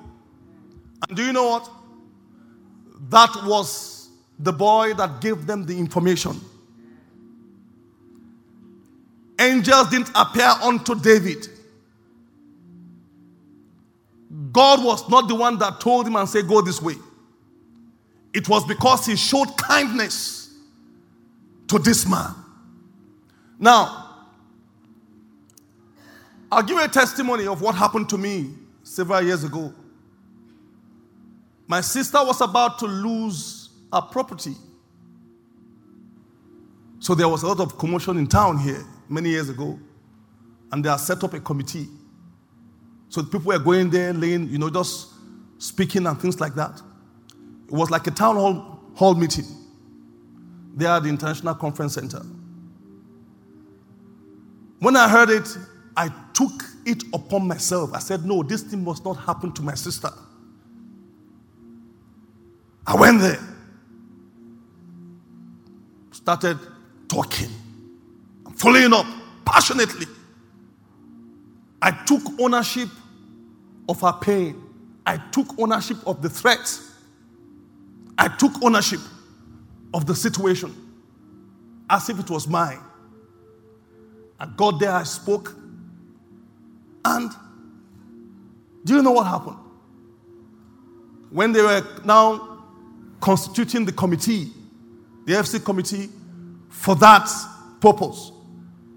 And 1.08 1.16
do 1.16 1.24
you 1.24 1.32
know 1.32 1.48
what? 1.48 1.70
That 3.10 3.30
was 3.46 4.10
the 4.40 4.52
boy 4.52 4.96
that 4.96 5.22
gave 5.22 5.46
them 5.46 5.66
the 5.66 5.78
information. 5.78 6.42
Angels 9.40 9.90
didn't 9.92 10.10
appear 10.16 10.50
unto 10.64 11.00
David. 11.00 11.48
God 14.52 14.84
was 14.84 15.08
not 15.08 15.28
the 15.28 15.36
one 15.36 15.60
that 15.60 15.80
told 15.80 16.08
him 16.08 16.16
and 16.16 16.28
said, 16.28 16.48
Go 16.48 16.62
this 16.62 16.82
way. 16.82 16.96
It 18.34 18.50
was 18.50 18.66
because 18.66 19.06
he 19.06 19.16
showed 19.16 19.56
kindness 19.56 20.56
to 21.68 21.78
this 21.78 22.08
man. 22.10 22.34
Now, 23.60 24.26
I'll 26.52 26.64
give 26.64 26.78
you 26.78 26.84
a 26.84 26.88
testimony 26.88 27.46
of 27.46 27.62
what 27.62 27.76
happened 27.76 28.10
to 28.10 28.18
me 28.18 28.52
several 28.88 29.22
years 29.22 29.44
ago. 29.44 29.74
My 31.68 31.82
sister 31.82 32.24
was 32.24 32.40
about 32.40 32.80
to 32.80 32.86
lose 32.86 33.70
a 33.92 34.02
property. 34.02 34.56
So 37.00 37.14
there 37.14 37.28
was 37.28 37.44
a 37.44 37.48
lot 37.48 37.60
of 37.60 37.78
commotion 37.78 38.18
in 38.18 38.28
town 38.28 38.58
here 38.58 38.84
many 39.10 39.30
years 39.30 39.50
ago. 39.50 39.78
And 40.72 40.84
they 40.84 40.90
had 40.90 40.98
set 40.98 41.24
up 41.24 41.34
a 41.34 41.40
committee. 41.40 41.88
So 43.10 43.24
people 43.24 43.42
were 43.42 43.60
going 43.60 43.90
there, 43.90 44.14
laying, 44.14 44.50
you 44.50 44.58
know, 44.58 44.70
just 44.70 45.10
speaking 45.58 46.06
and 46.08 46.20
things 46.20 46.40
like 46.40 46.56
that. 46.56 46.82
It 47.68 47.74
was 47.74 47.92
like 47.92 48.08
a 48.08 48.12
town 48.12 48.36
hall, 48.36 48.80
hall 48.96 49.16
meeting 49.16 49.46
there 50.76 50.90
at 50.90 51.04
the 51.04 51.10
International 51.10 51.56
Conference 51.56 51.94
Center. 51.94 52.22
When 54.80 54.96
I 54.96 55.10
heard 55.10 55.30
it, 55.30 55.58
I 55.96 56.10
took 56.34 56.64
it 56.88 57.04
upon 57.14 57.48
myself. 57.48 57.94
I 57.94 58.00
said, 58.00 58.26
No, 58.26 58.42
this 58.44 58.64
thing 58.64 58.84
must 58.84 59.04
not 59.04 59.14
happen 59.16 59.52
to 59.54 59.62
my 59.62 59.76
sister. 59.76 60.10
I 62.86 62.96
went 62.96 63.20
there, 63.20 63.40
started 66.12 66.58
talking, 67.10 67.50
I'm 68.46 68.54
following 68.54 68.94
up 68.94 69.06
passionately. 69.46 70.06
I 71.82 71.92
took 72.06 72.22
ownership 72.40 72.90
of 73.90 74.02
her 74.02 74.14
pain. 74.14 74.64
I 75.06 75.18
took 75.32 75.48
ownership 75.60 75.98
of 76.08 76.22
the 76.22 76.30
threat. 76.30 76.80
I 78.18 78.30
took 78.30 78.64
ownership 78.64 79.00
of 79.94 80.06
the 80.06 80.16
situation 80.16 80.74
as 81.90 82.10
if 82.10 82.20
it 82.20 82.30
was 82.30 82.48
mine. 82.48 82.80
I 84.40 84.46
got 84.46 84.80
there, 84.80 84.92
I 84.92 85.04
spoke, 85.04 85.56
and 87.16 87.32
do 88.84 88.96
you 88.96 89.02
know 89.02 89.12
what 89.12 89.28
happened? 89.28 89.58
When 91.30 91.52
they 91.52 91.62
were 91.62 91.86
now 92.04 92.64
constituting 93.20 93.86
the 93.86 93.92
committee, 93.92 94.48
the 95.26 95.34
FC 95.34 95.64
committee, 95.64 96.10
for 96.70 96.96
that 96.96 97.30
purpose, 97.82 98.32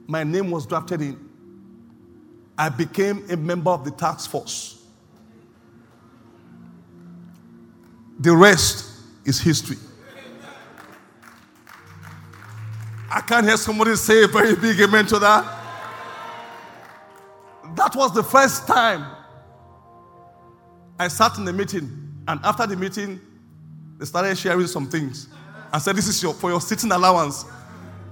my 0.06 0.24
name 0.24 0.50
was 0.50 0.66
drafted 0.66 1.02
in. 1.02 1.28
I 2.56 2.68
became 2.68 3.24
a 3.30 3.36
member 3.36 3.70
of 3.70 3.84
the 3.84 3.90
task 3.90 4.30
force. 4.30 4.82
The 8.18 8.36
rest 8.36 8.86
is 9.24 9.40
history. 9.40 9.78
I 13.10 13.20
can't 13.22 13.46
hear 13.46 13.56
somebody 13.56 13.96
say 13.96 14.24
a 14.24 14.28
very 14.28 14.54
big 14.54 14.78
amen 14.80 15.06
to 15.06 15.18
that. 15.18 15.59
That 17.74 17.94
was 17.94 18.12
the 18.14 18.22
first 18.22 18.66
time 18.66 19.06
I 20.98 21.08
sat 21.08 21.38
in 21.38 21.44
the 21.44 21.52
meeting, 21.52 21.90
and 22.28 22.40
after 22.44 22.66
the 22.66 22.76
meeting, 22.76 23.20
they 23.98 24.04
started 24.04 24.36
sharing 24.36 24.66
some 24.66 24.88
things. 24.88 25.28
I 25.72 25.78
said, 25.78 25.96
This 25.96 26.08
is 26.08 26.22
your, 26.22 26.34
for 26.34 26.50
your 26.50 26.60
sitting 26.60 26.92
allowance. 26.92 27.44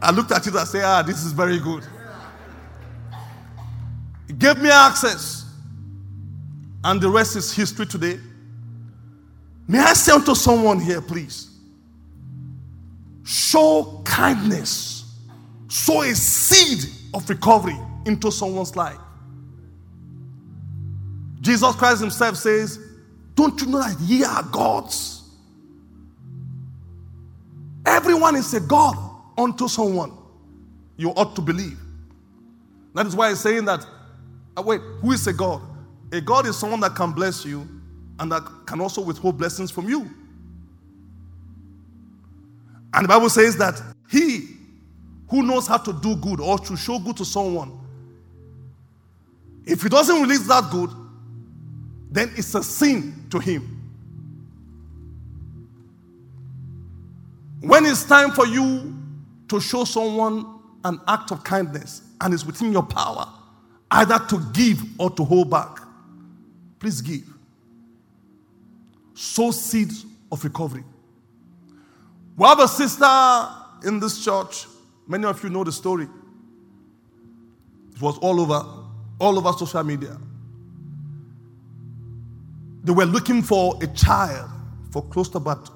I 0.01 0.11
looked 0.11 0.31
at 0.33 0.47
it 0.47 0.55
and 0.55 0.69
said, 0.69 0.85
Ah, 0.85 1.03
this 1.03 1.25
is 1.25 1.33
very 1.33 1.59
good. 1.59 1.85
It 4.29 4.39
gave 4.39 4.59
me 4.59 4.71
access, 4.71 5.45
and 6.85 7.01
the 7.01 7.09
rest 7.09 7.37
is 7.37 7.53
history 7.53 7.87
today. 7.87 8.19
May 9.67 9.81
I 9.81 9.93
say 9.93 10.13
unto 10.13 10.35
someone 10.35 10.81
here, 10.81 11.03
please? 11.03 11.51
Show 13.25 14.01
kindness, 14.05 15.15
sow 15.69 16.01
a 16.01 16.15
seed 16.15 16.91
of 17.13 17.29
recovery 17.29 17.79
into 18.07 18.33
someone's 18.33 18.75
life. 18.75 18.99
Jesus 21.49 21.75
Christ 21.77 22.03
Himself 22.03 22.37
says, 22.37 22.79
Don't 23.35 23.59
you 23.59 23.69
know 23.69 23.79
that 23.79 23.99
ye 24.01 24.23
are 24.23 24.43
gods? 24.43 25.23
Everyone 27.87 28.37
is 28.37 28.53
a 28.53 28.61
God 28.61 28.95
unto 29.39 29.67
someone. 29.67 30.13
You 30.99 31.09
ought 31.13 31.35
to 31.37 31.41
believe. 31.41 31.79
That 32.95 33.07
is 33.07 33.17
why 33.17 33.31
He's 33.31 33.41
saying 33.41 33.65
that. 33.65 33.87
Uh, 34.59 34.61
wait, 34.61 34.83
who 35.01 35.13
is 35.13 35.27
a 35.27 35.33
God? 35.33 35.63
A 36.13 36.21
God 36.21 36.47
is 36.47 36.55
someone 36.59 36.81
that 36.81 36.95
can 36.95 37.13
bless 37.13 37.47
you 37.47 37.67
and 38.19 38.31
that 38.31 38.43
can 38.67 38.83
also 38.83 39.01
withhold 39.01 39.39
blessings 39.39 39.71
from 39.71 39.89
you. 39.89 40.11
And 42.93 43.05
the 43.05 43.09
Bible 43.09 43.31
says 43.31 43.57
that 43.57 43.81
he 44.11 44.49
who 45.31 45.43
knows 45.43 45.67
how 45.67 45.79
to 45.79 45.95
do 45.95 46.15
good 46.17 46.41
or 46.41 46.59
to 46.59 46.77
show 46.77 46.99
good 46.99 47.17
to 47.17 47.25
someone, 47.25 47.79
if 49.65 49.83
he 49.83 49.89
doesn't 49.89 50.21
release 50.21 50.47
that 50.47 50.71
good, 50.71 50.91
then 52.11 52.31
it's 52.37 52.55
a 52.55 52.63
sin 52.63 53.27
to 53.31 53.39
him. 53.39 53.75
When 57.61 57.85
it's 57.85 58.05
time 58.05 58.31
for 58.31 58.47
you 58.47 58.95
to 59.49 59.61
show 59.61 59.85
someone 59.85 60.61
an 60.85 61.01
act 61.09 61.33
of 61.33 61.43
kindness 61.45 62.03
and 62.21 62.33
it's 62.33 62.45
within 62.45 62.73
your 62.73 62.85
power, 62.85 63.27
either 63.91 64.19
to 64.29 64.41
give 64.53 64.83
or 64.99 65.11
to 65.11 65.25
hold 65.25 65.51
back, 65.51 65.81
please 66.79 67.01
give. 67.01 67.25
Sow 69.15 69.51
seeds 69.51 70.07
of 70.31 70.43
recovery. 70.45 70.85
We 72.37 72.47
have 72.47 72.61
a 72.61 72.69
sister 72.69 73.49
in 73.85 73.99
this 73.99 74.25
church. 74.25 74.67
Many 75.09 75.25
of 75.25 75.43
you 75.43 75.51
know 75.51 75.65
the 75.65 75.73
story. 75.73 76.07
It 77.95 78.01
was 78.01 78.17
all 78.19 78.41
over, 78.41 78.65
all 79.19 79.37
over 79.37 79.53
social 79.59 79.83
media. 79.83 80.17
They 82.85 82.93
were 82.93 83.05
looking 83.05 83.43
for 83.43 83.79
a 83.83 83.87
child 83.89 84.51
for 84.91 85.03
close 85.03 85.29
to 85.31 85.39
about 85.39 85.71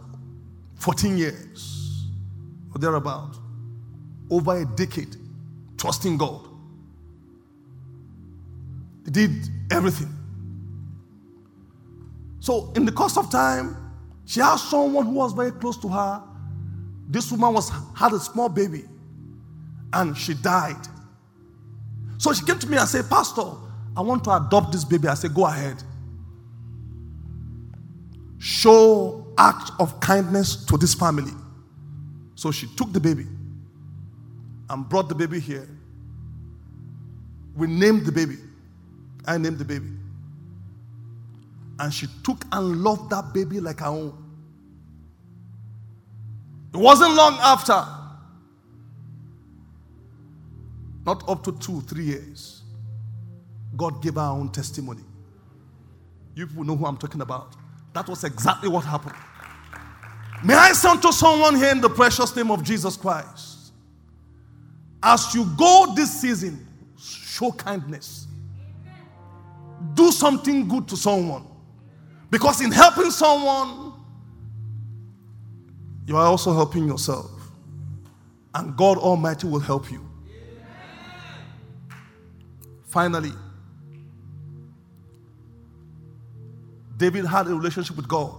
14 0.76 1.16
years 1.16 2.06
or 2.74 2.78
thereabout, 2.78 3.36
over 4.30 4.56
a 4.56 4.64
decade, 4.64 5.16
trusting 5.76 6.16
God. 6.16 6.48
They 9.04 9.10
did 9.10 9.48
everything. 9.70 10.14
So, 12.40 12.72
in 12.74 12.84
the 12.84 12.92
course 12.92 13.16
of 13.16 13.30
time, 13.30 13.76
she 14.24 14.40
had 14.40 14.56
someone 14.56 15.06
who 15.06 15.12
was 15.12 15.32
very 15.32 15.52
close 15.52 15.76
to 15.78 15.88
her. 15.88 16.22
This 17.08 17.30
woman 17.30 17.52
was 17.52 17.70
had 17.94 18.12
a 18.12 18.18
small 18.18 18.48
baby, 18.48 18.84
and 19.92 20.16
she 20.16 20.34
died. 20.34 20.86
So 22.18 22.32
she 22.32 22.44
came 22.44 22.58
to 22.58 22.68
me 22.68 22.76
and 22.78 22.88
said, 22.88 23.10
Pastor, 23.10 23.50
I 23.96 24.00
want 24.00 24.24
to 24.24 24.30
adopt 24.30 24.72
this 24.72 24.84
baby. 24.84 25.08
I 25.08 25.14
said, 25.14 25.34
Go 25.34 25.44
ahead 25.44 25.82
show 28.42 29.24
act 29.38 29.70
of 29.78 30.00
kindness 30.00 30.64
to 30.64 30.76
this 30.76 30.94
family. 30.94 31.30
So 32.34 32.50
she 32.50 32.66
took 32.74 32.92
the 32.92 32.98
baby 32.98 33.24
and 34.68 34.88
brought 34.88 35.08
the 35.08 35.14
baby 35.14 35.38
here. 35.38 35.68
We 37.54 37.68
named 37.68 38.04
the 38.04 38.10
baby. 38.10 38.38
I 39.28 39.38
named 39.38 39.58
the 39.58 39.64
baby. 39.64 39.90
And 41.78 41.94
she 41.94 42.08
took 42.24 42.44
and 42.50 42.82
loved 42.82 43.10
that 43.10 43.32
baby 43.32 43.60
like 43.60 43.78
her 43.78 43.86
own. 43.86 44.12
It 46.74 46.78
wasn't 46.78 47.14
long 47.14 47.38
after, 47.40 47.86
not 51.06 51.28
up 51.28 51.44
to 51.44 51.52
two, 51.52 51.80
three 51.82 52.06
years, 52.06 52.62
God 53.76 54.02
gave 54.02 54.14
her 54.14 54.20
own 54.22 54.50
testimony. 54.50 55.02
You 56.34 56.48
people 56.48 56.64
know 56.64 56.74
who 56.74 56.86
I'm 56.86 56.96
talking 56.96 57.20
about. 57.20 57.54
That 57.92 58.08
was 58.08 58.24
exactly 58.24 58.68
what 58.68 58.84
happened. 58.84 59.16
May 60.44 60.54
I 60.54 60.72
say 60.72 60.96
to 60.96 61.12
someone 61.12 61.54
here 61.56 61.70
in 61.70 61.80
the 61.80 61.90
precious 61.90 62.34
name 62.34 62.50
of 62.50 62.62
Jesus 62.62 62.96
Christ, 62.96 63.72
as 65.02 65.34
you 65.34 65.44
go 65.56 65.92
this 65.94 66.20
season, 66.20 66.66
show 66.98 67.52
kindness. 67.52 68.26
Do 69.94 70.12
something 70.12 70.68
good 70.68 70.86
to 70.88 70.96
someone. 70.96 71.46
Because 72.30 72.60
in 72.60 72.70
helping 72.72 73.10
someone, 73.10 73.92
you 76.06 76.16
are 76.16 76.26
also 76.26 76.52
helping 76.54 76.86
yourself. 76.86 77.30
And 78.54 78.76
God 78.76 78.98
Almighty 78.98 79.46
will 79.46 79.60
help 79.60 79.90
you. 79.90 80.08
Finally, 82.84 83.32
David 87.02 87.26
had 87.26 87.48
a 87.48 87.50
relationship 87.50 87.96
with 87.96 88.06
God. 88.06 88.32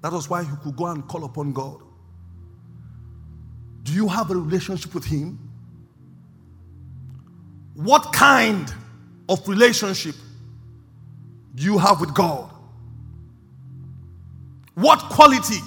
That 0.00 0.10
was 0.10 0.30
why 0.30 0.42
he 0.42 0.56
could 0.64 0.74
go 0.74 0.86
and 0.86 1.06
call 1.06 1.24
upon 1.24 1.52
God. 1.52 1.82
Do 3.82 3.92
you 3.92 4.08
have 4.08 4.30
a 4.30 4.36
relationship 4.36 4.94
with 4.94 5.04
Him? 5.04 5.38
What 7.74 8.14
kind 8.14 8.72
of 9.28 9.46
relationship 9.46 10.14
do 11.54 11.62
you 11.62 11.76
have 11.76 12.00
with 12.00 12.14
God? 12.14 12.50
What 14.74 14.98
quality 15.10 15.60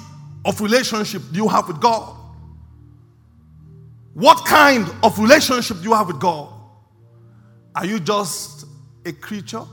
of 0.44 0.60
relationship 0.60 1.22
do 1.32 1.38
you 1.38 1.48
have 1.50 1.68
with 1.68 1.80
God? 1.80 2.18
What 4.16 4.44
kind 4.44 4.90
of 5.04 5.20
relationship 5.20 5.78
do 5.78 5.84
you 5.84 5.94
have 5.94 6.08
with 6.08 6.20
God? 6.20 6.52
Are 7.76 7.86
you 7.86 8.00
just 8.00 8.66
a 9.06 9.12
creature? 9.12 9.66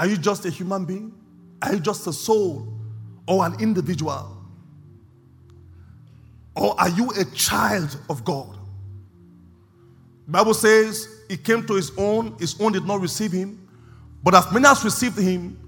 Are 0.00 0.06
you 0.06 0.16
just 0.16 0.46
a 0.46 0.50
human 0.50 0.86
being? 0.86 1.12
Are 1.60 1.74
you 1.74 1.78
just 1.78 2.06
a 2.06 2.12
soul 2.14 2.66
or 3.28 3.44
an 3.44 3.60
individual? 3.60 4.34
Or 6.56 6.74
are 6.80 6.88
you 6.88 7.10
a 7.10 7.24
child 7.26 8.00
of 8.08 8.24
God? 8.24 8.56
The 10.24 10.32
Bible 10.32 10.54
says 10.54 11.06
he 11.28 11.36
came 11.36 11.66
to 11.66 11.74
his 11.74 11.92
own, 11.98 12.34
his 12.38 12.58
own 12.58 12.72
did 12.72 12.86
not 12.86 13.02
receive 13.02 13.30
him. 13.30 13.68
But 14.22 14.34
as 14.34 14.50
many 14.50 14.66
as 14.66 14.82
received 14.82 15.18
him, 15.18 15.58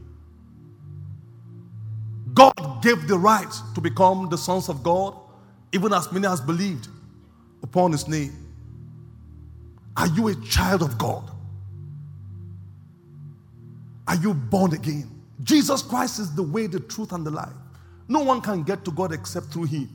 God 2.33 2.83
gave 2.83 3.07
the 3.07 3.19
right 3.19 3.53
to 3.75 3.83
become 3.83 4.31
the 4.31 4.39
sons 4.39 4.71
of 4.71 4.83
God, 4.83 5.15
even 5.73 5.93
as 5.93 6.11
many 6.11 6.27
as 6.27 6.41
believed 6.41 6.89
upon 7.63 7.93
his 7.93 8.09
name. 8.09 8.33
Are 9.95 10.07
you 10.07 10.29
a 10.29 10.35
child 10.37 10.81
of 10.81 10.97
God? 10.97 11.31
Are 14.09 14.17
you 14.17 14.35
born 14.35 14.75
again? 14.75 15.11
Jesus 15.43 15.83
Christ 15.83 16.21
is 16.21 16.35
the 16.35 16.43
way, 16.43 16.67
the 16.67 16.81
truth, 16.81 17.13
and 17.13 17.27
the 17.27 17.31
life. 17.31 17.55
No 18.09 18.21
one 18.21 18.41
can 18.41 18.63
get 18.63 18.85
to 18.85 18.93
God 18.93 19.13
except 19.13 19.47
through 19.49 19.65
him. 19.65 19.89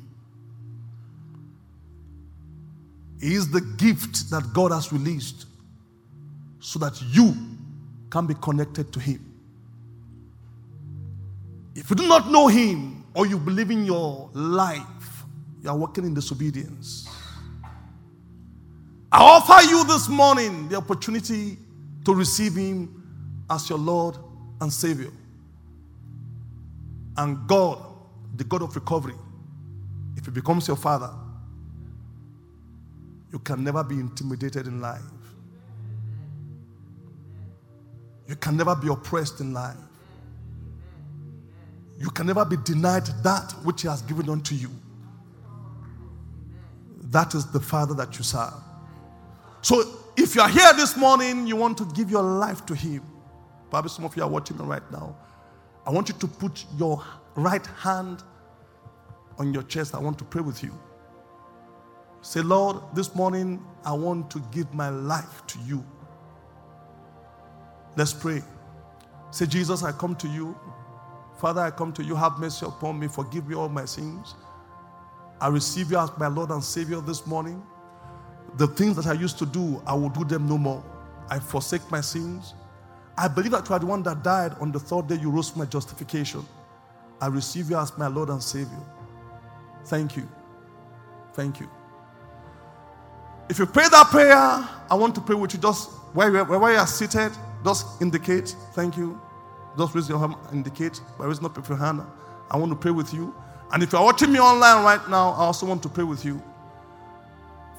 He 3.22 3.36
is 3.36 3.50
the 3.52 3.62
gift 3.62 4.30
that 4.32 4.54
God 4.54 4.72
has 4.72 4.94
released 4.94 5.46
so 6.60 6.80
that 6.80 7.02
you 7.02 7.36
can 8.10 8.28
be 8.28 8.36
connected 8.36 8.94
to 8.94 9.00
him. 9.00 9.24
If 11.76 11.90
you 11.90 11.96
do 11.96 12.08
not 12.08 12.32
know 12.32 12.48
him 12.48 13.06
or 13.16 13.28
you 13.28 13.38
believe 13.38 13.72
in 13.72 13.86
your 13.86 14.30
life, 14.34 15.24
you 15.64 15.70
are 15.70 15.78
walking 15.78 16.06
in 16.06 16.14
disobedience. 16.14 17.08
I 19.12 19.22
offer 19.24 19.68
you 19.68 19.84
this 19.86 20.10
morning 20.10 20.70
the 20.70 20.78
opportunity 20.78 21.58
to 22.06 22.14
receive 22.14 22.56
Him 22.56 22.97
as 23.50 23.70
your 23.70 23.80
Lord 23.80 24.18
and 24.62 24.72
Savior. 24.72 25.12
And 27.18 27.48
God, 27.48 27.84
the 28.36 28.44
God 28.44 28.62
of 28.62 28.76
recovery, 28.76 29.16
if 30.16 30.26
He 30.26 30.32
becomes 30.32 30.68
your 30.68 30.78
Father, 30.78 31.10
you 33.32 33.40
can 33.40 33.64
never 33.64 33.84
be 33.84 33.96
intimidated 33.96 34.68
in 34.68 34.80
life. 34.80 35.02
You 38.28 38.36
can 38.36 38.58
never 38.58 38.76
be 38.76 38.88
oppressed 38.90 39.40
in 39.40 39.54
life. 39.54 39.78
You 42.00 42.10
can 42.10 42.28
never 42.28 42.46
be 42.46 42.58
denied 42.64 43.08
that 43.24 43.52
which 43.64 43.82
He 43.82 43.88
has 43.88 44.02
given 44.04 44.30
unto 44.30 44.54
you. 44.54 44.70
That 47.10 47.34
is 47.34 47.46
the 47.52 47.60
Father 47.60 47.94
that 47.96 48.18
you 48.18 48.24
serve. 48.24 48.54
So 49.62 49.84
if 50.16 50.36
you 50.36 50.42
are 50.42 50.50
here 50.50 50.74
this 50.74 50.96
morning, 50.98 51.48
you 51.48 51.56
want 51.56 51.78
to 51.80 51.86
give 51.94 52.12
your 52.12 52.22
life 52.22 52.66
to 52.68 52.76
Him. 52.76 53.02
Probably 53.70 53.90
some 53.90 54.06
of 54.06 54.16
you 54.16 54.24
are 54.24 54.30
watching 54.30 54.58
me 54.58 54.66
right 54.66 54.92
now. 54.92 55.16
I 55.86 55.92
want 55.92 56.10
you 56.10 56.16
to 56.16 56.28
put 56.28 56.66
your 56.78 57.04
right 57.36 57.66
hand 57.66 58.24
on 59.38 59.54
your 59.54 59.64
chest. 59.64 59.96
I 59.96 60.00
want 60.00 60.18
to 60.20 60.24
pray 60.24 60.42
with 60.42 60.64
you. 60.64 60.78
Say, 62.22 62.42
Lord, 62.42 62.78
this 62.94 63.16
morning 63.16 63.64
I 63.86 63.94
want 63.94 64.30
to 64.32 64.40
give 64.52 64.74
my 64.74 64.90
life 64.90 65.46
to 65.48 65.60
you. 65.60 65.86
Let's 67.96 68.14
pray. 68.14 68.42
Say, 69.32 69.46
Jesus, 69.46 69.84
I 69.84 69.92
come 69.92 70.16
to 70.18 70.28
you. 70.28 70.58
Father, 71.40 71.62
I 71.62 71.72
come 71.72 71.94
to 71.94 72.04
you. 72.04 72.16
Have 72.16 72.40
mercy 72.40 72.66
upon 72.66 73.00
me. 73.00 73.08
Forgive 73.08 73.48
me 73.48 73.56
all 73.56 73.70
my 73.70 73.86
sins. 73.86 74.36
I 75.40 75.50
receive 75.50 75.92
you 75.92 76.00
as 76.00 76.10
my 76.18 76.28
Lord 76.28 76.50
and 76.50 76.64
Savior 76.64 77.00
this 77.00 77.28
morning. 77.28 77.62
The 78.58 78.68
things 78.68 78.96
that 78.96 79.08
I 79.08 79.14
used 79.14 79.38
to 79.40 79.46
do, 79.46 79.82
I 79.86 79.94
will 79.94 80.10
do 80.10 80.24
them 80.24 80.48
no 80.48 80.58
more. 80.58 80.84
I 81.30 81.40
forsake 81.40 81.90
my 81.92 82.02
sins. 82.02 82.56
I 83.18 83.28
believe 83.28 83.52
that 83.52 83.68
you 83.68 83.76
are 83.76 83.80
the 83.80 83.86
one 83.86 84.04
that 84.04 84.24
died 84.24 84.56
on 84.60 84.72
the 84.72 84.80
third 84.80 85.08
day 85.08 85.16
you 85.16 85.32
rose 85.32 85.50
for 85.50 85.60
my 85.60 85.66
justification. 85.66 86.46
I 87.20 87.28
receive 87.28 87.70
you 87.70 87.78
as 87.78 87.98
my 87.98 88.08
Lord 88.08 88.30
and 88.30 88.42
Savior. 88.42 88.80
Thank 89.86 90.16
you. 90.16 90.28
Thank 91.34 91.60
you. 91.60 91.70
If 93.50 93.60
you 93.60 93.66
pray 93.66 93.88
that 93.90 94.08
prayer, 94.08 94.36
I 94.36 94.94
want 94.96 95.16
to 95.16 95.22
pray 95.22 95.36
with 95.36 95.54
you. 95.54 95.60
Just 95.60 95.90
where, 96.14 96.44
where 96.44 96.74
you 96.74 96.78
are 96.78 96.88
seated, 96.88 97.32
just 97.64 98.02
indicate. 98.02 98.56
Thank 98.74 98.98
you. 98.98 99.20
Just 99.78 99.96
raise 99.96 100.10
your 100.10 100.20
hand, 100.20 100.36
indicate. 100.52 101.00
By 101.18 101.26
raising 101.26 101.46
up 101.46 101.68
your 101.68 101.78
hand, 101.78 102.02
I 102.52 102.58
want 102.58 102.72
to 102.72 102.76
pray 102.76 102.92
with 102.92 103.14
you. 103.14 103.34
And 103.72 103.82
if 103.82 103.94
you're 103.94 104.04
watching 104.04 104.32
me 104.32 104.40
online 104.40 104.84
right 104.84 105.10
now, 105.10 105.32
I 105.32 105.46
also 105.46 105.66
want 105.66 105.82
to 105.84 105.90
pray 105.90 106.04
with 106.04 106.24
you. 106.24 106.42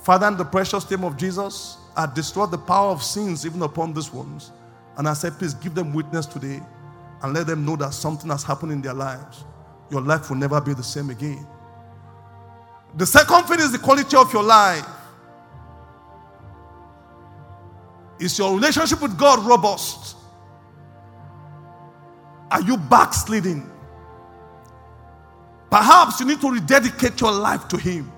Father, 0.03 0.27
in 0.29 0.37
the 0.37 0.45
precious 0.45 0.89
name 0.91 1.05
of 1.05 1.17
Jesus, 1.17 1.79
I 1.97 2.07
destroy 2.07 2.47
the 2.47 2.59
power 2.59 2.91
of 2.91 3.03
sins 3.03 3.45
even 3.45 3.63
upon 3.63 3.93
these 3.93 4.13
ones. 4.13 4.53
And 4.99 5.09
I 5.09 5.15
said, 5.15 5.39
please 5.39 5.55
give 5.55 5.75
them 5.75 5.95
witness 5.95 6.27
today 6.27 6.61
and 7.23 7.33
let 7.33 7.47
them 7.47 7.65
know 7.65 7.77
that 7.77 7.95
something 7.95 8.29
has 8.31 8.43
happened 8.43 8.73
in 8.73 8.83
their 8.83 8.95
lives. 8.95 9.45
Your 9.91 10.03
life 10.03 10.29
will 10.29 10.37
never 10.37 10.61
be 10.61 10.75
the 10.75 10.83
same 10.83 11.11
again. 11.11 11.47
The 12.97 13.07
second 13.07 13.45
thing 13.45 13.61
is 13.61 13.73
the 13.73 13.79
quality 13.79 14.17
of 14.17 14.33
your 14.33 14.43
life. 14.43 14.85
Is 18.19 18.37
your 18.39 18.53
relationship 18.55 19.01
with 19.01 19.17
God 19.17 19.45
robust? 19.47 20.17
Are 22.51 22.63
you 22.63 22.77
backsliding? 22.77 23.71
Perhaps 25.71 26.19
you 26.19 26.27
need 26.27 26.41
to 26.41 26.51
rededicate 26.51 27.21
your 27.21 27.31
life 27.33 27.69
to 27.69 27.77
Him 27.77 28.11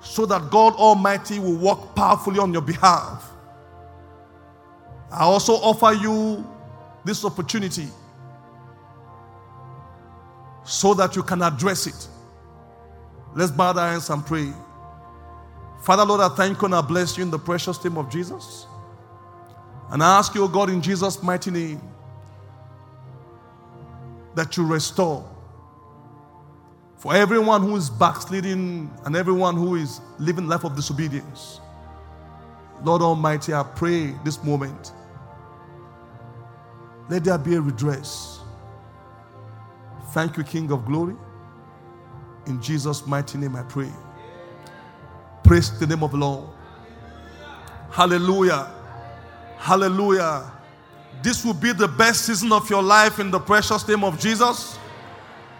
so 0.00 0.24
that 0.26 0.50
God 0.50 0.74
Almighty 0.74 1.38
will 1.38 1.56
work 1.56 1.94
powerfully 1.94 2.38
on 2.38 2.52
your 2.52 2.62
behalf. 2.62 3.33
I 5.14 5.22
also 5.22 5.52
offer 5.54 5.92
you 5.92 6.44
this 7.04 7.24
opportunity 7.24 7.86
so 10.64 10.92
that 10.94 11.14
you 11.14 11.22
can 11.22 11.40
address 11.42 11.86
it. 11.86 12.08
Let's 13.34 13.52
bow 13.52 13.72
our 13.72 13.90
hands 13.90 14.10
and 14.10 14.26
pray. 14.26 14.52
Father, 15.82 16.04
Lord, 16.04 16.20
I 16.20 16.30
thank 16.30 16.60
you 16.60 16.64
and 16.64 16.74
I 16.74 16.80
bless 16.80 17.16
you 17.16 17.22
in 17.22 17.30
the 17.30 17.38
precious 17.38 17.82
name 17.84 17.96
of 17.96 18.10
Jesus. 18.10 18.66
And 19.90 20.02
I 20.02 20.18
ask 20.18 20.34
you, 20.34 20.48
God, 20.48 20.70
in 20.70 20.82
Jesus' 20.82 21.22
mighty 21.22 21.50
name, 21.50 21.80
that 24.34 24.56
you 24.56 24.66
restore 24.66 25.28
for 26.96 27.14
everyone 27.14 27.62
who 27.62 27.76
is 27.76 27.88
backsliding 27.88 28.90
and 29.04 29.14
everyone 29.14 29.56
who 29.56 29.76
is 29.76 30.00
living 30.18 30.48
life 30.48 30.64
of 30.64 30.74
disobedience. 30.74 31.60
Lord 32.82 33.02
Almighty, 33.02 33.54
I 33.54 33.62
pray 33.62 34.12
this 34.24 34.42
moment. 34.42 34.92
Let 37.08 37.24
there 37.24 37.38
be 37.38 37.54
a 37.54 37.60
redress. 37.60 38.40
Thank 40.12 40.36
you, 40.36 40.44
King 40.44 40.70
of 40.70 40.86
glory. 40.86 41.16
In 42.46 42.60
Jesus' 42.62 43.06
mighty 43.06 43.38
name 43.38 43.56
I 43.56 43.62
pray. 43.62 43.90
Praise 45.42 45.78
the 45.78 45.86
name 45.86 46.02
of 46.02 46.12
the 46.12 46.16
Lord. 46.18 46.48
Hallelujah. 47.90 48.72
Hallelujah. 49.58 50.50
This 51.22 51.44
will 51.44 51.54
be 51.54 51.72
the 51.72 51.88
best 51.88 52.26
season 52.26 52.52
of 52.52 52.68
your 52.68 52.82
life 52.82 53.18
in 53.18 53.30
the 53.30 53.38
precious 53.38 53.86
name 53.86 54.04
of 54.04 54.18
Jesus. 54.18 54.78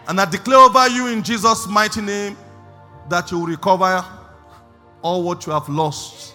And 0.08 0.20
I 0.20 0.24
declare 0.24 0.58
over 0.58 0.88
you 0.88 1.08
in 1.08 1.22
Jesus' 1.22 1.66
mighty 1.66 2.00
name 2.00 2.36
that 3.08 3.30
you 3.30 3.38
will 3.38 3.46
recover 3.46 4.04
all 5.02 5.22
what 5.22 5.46
you 5.46 5.52
have 5.52 5.68
lost. 5.68 6.34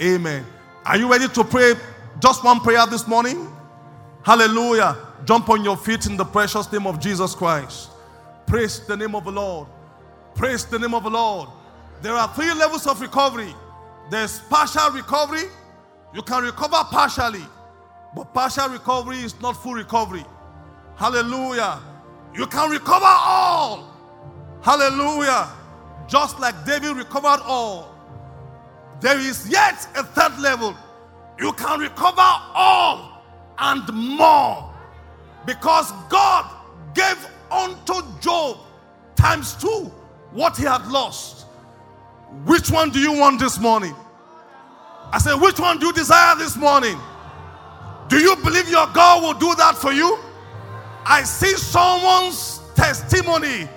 Amen. 0.00 0.44
Are 0.84 0.96
you 0.96 1.10
ready 1.10 1.28
to 1.28 1.44
pray 1.44 1.74
just 2.20 2.44
one 2.44 2.60
prayer 2.60 2.86
this 2.86 3.06
morning? 3.06 3.55
Hallelujah. 4.26 4.96
Jump 5.24 5.48
on 5.50 5.62
your 5.62 5.76
feet 5.76 6.06
in 6.06 6.16
the 6.16 6.24
precious 6.24 6.70
name 6.72 6.88
of 6.88 6.98
Jesus 6.98 7.32
Christ. 7.32 7.90
Praise 8.44 8.80
the 8.80 8.96
name 8.96 9.14
of 9.14 9.24
the 9.24 9.30
Lord. 9.30 9.68
Praise 10.34 10.64
the 10.64 10.80
name 10.80 10.94
of 10.94 11.04
the 11.04 11.10
Lord. 11.10 11.48
There 12.02 12.12
are 12.12 12.26
three 12.34 12.52
levels 12.52 12.88
of 12.88 13.00
recovery 13.00 13.54
there's 14.10 14.40
partial 14.40 14.90
recovery. 14.90 15.44
You 16.12 16.22
can 16.22 16.42
recover 16.42 16.82
partially, 16.90 17.44
but 18.14 18.32
partial 18.32 18.68
recovery 18.68 19.18
is 19.18 19.40
not 19.40 19.62
full 19.62 19.74
recovery. 19.74 20.24
Hallelujah. 20.96 21.80
You 22.34 22.46
can 22.46 22.70
recover 22.70 23.04
all. 23.04 23.92
Hallelujah. 24.60 25.48
Just 26.08 26.40
like 26.40 26.64
David 26.64 26.96
recovered 26.96 27.42
all. 27.44 27.94
There 29.00 29.18
is 29.18 29.48
yet 29.48 29.86
a 29.96 30.02
third 30.02 30.38
level. 30.40 30.74
You 31.38 31.52
can 31.52 31.80
recover 31.80 32.22
all 32.22 33.15
and 33.58 33.86
more. 33.92 34.72
Because 35.44 35.92
God 36.08 36.50
gave 36.94 37.16
unto 37.50 38.02
Job 38.20 38.58
times 39.14 39.54
two 39.54 39.90
what 40.32 40.56
he 40.56 40.64
had 40.64 40.86
lost. 40.88 41.46
Which 42.44 42.70
one 42.70 42.90
do 42.90 42.98
you 42.98 43.12
want 43.12 43.38
this 43.40 43.58
morning? 43.58 43.94
I 45.12 45.18
said, 45.18 45.36
which 45.40 45.60
one 45.60 45.78
do 45.78 45.86
you 45.86 45.92
desire 45.92 46.36
this 46.36 46.56
morning? 46.56 46.98
Do 48.08 48.18
you 48.18 48.36
believe 48.36 48.68
your 48.68 48.86
God 48.88 49.22
will 49.22 49.34
do 49.34 49.54
that 49.56 49.76
for 49.76 49.92
you? 49.92 50.18
I 51.04 51.22
see 51.22 51.54
someone's 51.56 52.60
testimony 52.74 53.68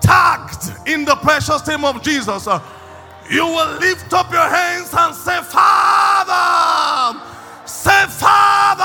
tagged 0.00 0.88
in 0.88 1.04
the 1.04 1.16
precious 1.16 1.66
name 1.66 1.84
of 1.84 2.02
Jesus. 2.02 2.46
You 3.30 3.46
will 3.46 3.78
lift 3.78 4.12
up 4.12 4.30
your 4.30 4.48
hands 4.48 4.92
and 4.92 5.14
say, 5.14 5.40
Father, 5.42 7.20
say, 7.88 8.06
Father, 8.20 8.84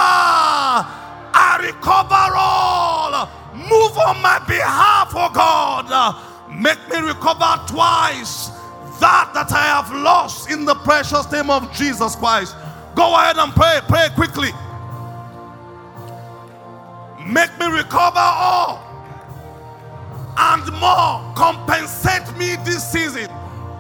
I 1.36 1.60
recover 1.62 2.36
all. 2.36 3.30
Move 3.54 3.98
on 3.98 4.22
my 4.22 4.40
behalf, 4.48 5.12
oh 5.14 5.30
God. 5.34 6.16
Make 6.50 6.80
me 6.90 7.00
recover 7.00 7.60
twice 7.68 8.50
that 9.00 9.32
that 9.34 9.52
I 9.52 9.66
have 9.76 9.92
lost 9.92 10.50
in 10.50 10.66
the 10.66 10.76
precious 10.76 11.30
name 11.32 11.50
of 11.50 11.72
Jesus 11.74 12.16
Christ. 12.16 12.56
Go 12.96 13.16
ahead 13.16 13.38
and 13.38 13.52
pray. 13.54 13.80
Pray 13.88 14.08
quickly. 14.16 14.52
Make 17.28 17.52
me 17.60 17.68
recover 17.68 18.20
all 18.20 18.84
and 20.38 20.66
more. 20.74 21.34
Compensate 21.36 22.38
me 22.38 22.56
this 22.64 22.88
season 22.90 23.28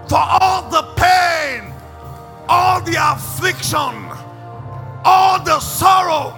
for 0.09 0.19
all 0.19 0.69
the 0.69 0.83
pain, 0.95 1.73
all 2.49 2.81
the 2.81 2.97
affliction, 2.99 4.09
all 5.05 5.43
the 5.43 5.59
sorrow, 5.59 6.37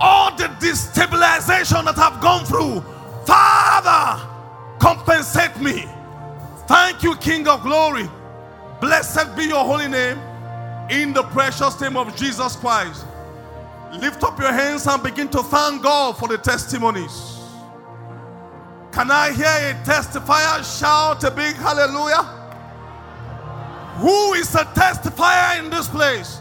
all 0.00 0.34
the 0.36 0.44
destabilization 0.60 1.84
that 1.84 1.98
I've 1.98 2.20
gone 2.20 2.44
through. 2.44 2.82
Father, 3.26 4.22
compensate 4.78 5.56
me. 5.60 5.88
Thank 6.66 7.02
you, 7.02 7.16
King 7.16 7.46
of 7.48 7.62
glory. 7.62 8.08
Blessed 8.80 9.36
be 9.36 9.44
your 9.44 9.64
holy 9.64 9.88
name 9.88 10.18
in 10.90 11.12
the 11.12 11.22
precious 11.24 11.80
name 11.80 11.96
of 11.96 12.14
Jesus 12.16 12.56
Christ. 12.56 13.06
Lift 13.92 14.22
up 14.24 14.38
your 14.38 14.52
hands 14.52 14.86
and 14.86 15.02
begin 15.02 15.28
to 15.28 15.42
thank 15.42 15.82
God 15.82 16.16
for 16.18 16.28
the 16.28 16.38
testimonies. 16.38 17.40
Can 18.92 19.10
I 19.10 19.32
hear 19.32 19.46
a 19.46 19.74
testifier 19.84 20.78
shout 20.78 21.24
a 21.24 21.30
big 21.30 21.54
hallelujah? 21.56 22.22
Who 23.98 24.34
is 24.34 24.54
a 24.54 24.64
testifier 24.64 25.58
in 25.58 25.70
this 25.70 25.88
place? 25.88 26.40